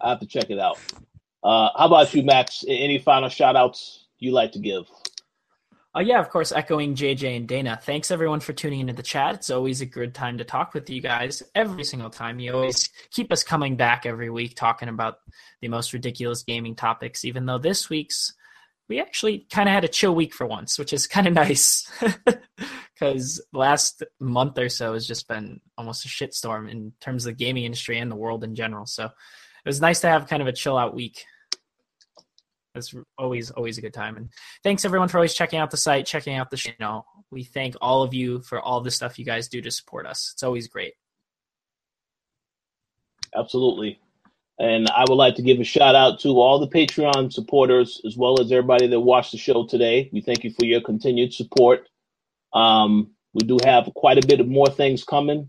[0.00, 0.78] I have to check it out.
[1.42, 2.64] Uh, how about you, Max?
[2.66, 4.84] Any final shout outs you like to give?
[5.96, 7.78] Uh, yeah, of course, echoing JJ and Dana.
[7.82, 9.34] Thanks everyone for tuning into the chat.
[9.36, 12.38] It's always a good time to talk with you guys every single time.
[12.38, 15.18] You always keep us coming back every week talking about
[15.60, 18.34] the most ridiculous gaming topics, even though this week's
[18.88, 21.90] we actually kind of had a chill week for once, which is kind of nice
[22.94, 27.44] because last month or so has just been almost a shitstorm in terms of the
[27.44, 28.86] gaming industry and the world in general.
[28.86, 29.12] So it
[29.66, 31.24] was nice to have kind of a chill out week.
[32.74, 34.16] It's always always a good time.
[34.16, 34.30] And
[34.62, 38.02] thanks everyone for always checking out the site, checking out the know, we thank all
[38.02, 40.30] of you for all the stuff you guys do to support us.
[40.32, 40.94] It's always great.
[43.36, 44.00] Absolutely.
[44.58, 48.16] And I would like to give a shout out to all the Patreon supporters as
[48.16, 50.10] well as everybody that watched the show today.
[50.12, 51.88] We thank you for your continued support.
[52.52, 55.48] Um, we do have quite a bit of more things coming,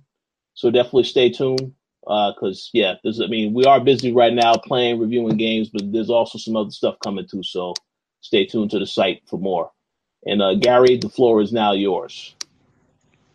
[0.53, 1.73] so definitely stay tuned.
[2.01, 5.91] Because uh, yeah, there's I mean we are busy right now playing, reviewing games, but
[5.91, 7.43] there's also some other stuff coming too.
[7.43, 7.73] So
[8.21, 9.71] stay tuned to the site for more.
[10.25, 12.35] And uh, Gary, the floor is now yours.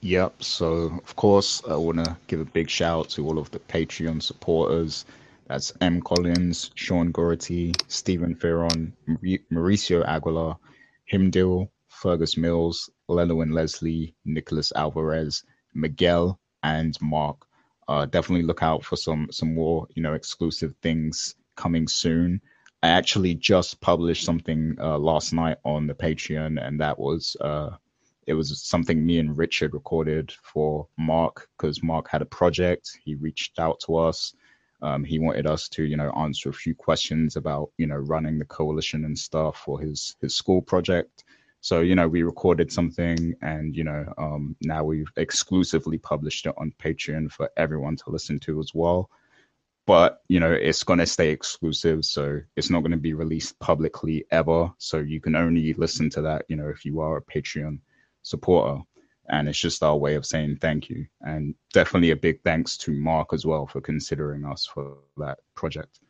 [0.01, 0.43] Yep.
[0.43, 3.59] So of course I want to give a big shout out to all of the
[3.59, 5.05] Patreon supporters
[5.47, 6.01] that's M.
[6.01, 8.95] Collins, Sean Gority, Stephen Ferron,
[9.53, 10.57] Mauricio Aguilar,
[11.13, 15.45] Himdil, Fergus Mills, and Leslie, Nicholas Alvarez,
[15.75, 17.47] Miguel, and Mark.
[17.87, 22.41] Uh, definitely look out for some some more you know exclusive things coming soon.
[22.83, 27.71] I actually just published something uh, last night on the Patreon, and that was uh,
[28.27, 32.99] it was something me and Richard recorded for Mark because Mark had a project.
[33.05, 34.35] He reached out to us
[34.83, 38.39] um, he wanted us to, you know, answer a few questions about, you know, running
[38.39, 41.25] the coalition and stuff for his his school project.
[41.61, 46.55] So, you know, we recorded something, and you know, um, now we've exclusively published it
[46.59, 49.09] on Patreon for everyone to listen to as well.
[49.87, 54.71] But you know, it's gonna stay exclusive, so it's not gonna be released publicly ever.
[54.79, 57.79] So you can only listen to that, you know, if you are a Patreon
[58.23, 58.83] supporter
[59.29, 61.07] and it's just our way of saying thank you.
[61.23, 66.01] And definitely a big thanks to mark as well for considering us for that project.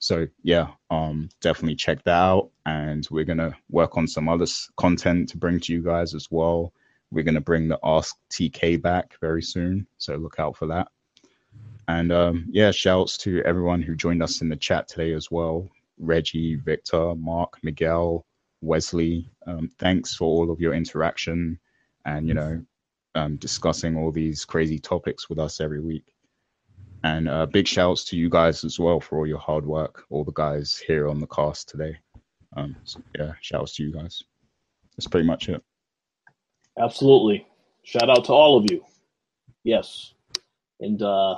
[0.00, 2.50] So yeah um definitely check that out.
[2.66, 4.46] And we're gonna work on some other
[4.76, 6.72] content to bring to you guys as well.
[7.10, 9.86] We're gonna bring the ask tk back very soon.
[9.96, 10.88] So look out for that.
[11.88, 15.68] And um yeah shouts to everyone who joined us in the chat today as well.
[15.98, 18.24] Reggie victor mark miguel
[18.60, 21.58] wesley um, thanks for all of your interaction
[22.04, 22.62] and you know
[23.14, 26.04] um, discussing all these crazy topics with us every week.
[27.04, 30.24] And uh, big shouts to you guys as well for all your hard work, all
[30.24, 31.96] the guys here on the cast today.
[32.56, 34.22] Um, so yeah, shouts to you guys.
[34.96, 35.62] That's pretty much it.
[36.78, 37.46] Absolutely.
[37.84, 38.84] Shout out to all of you.
[39.64, 40.14] Yes.
[40.80, 41.36] And uh,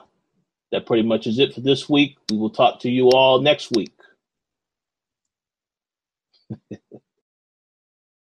[0.72, 2.16] that pretty much is it for this week.
[2.30, 3.92] We will talk to you all next week.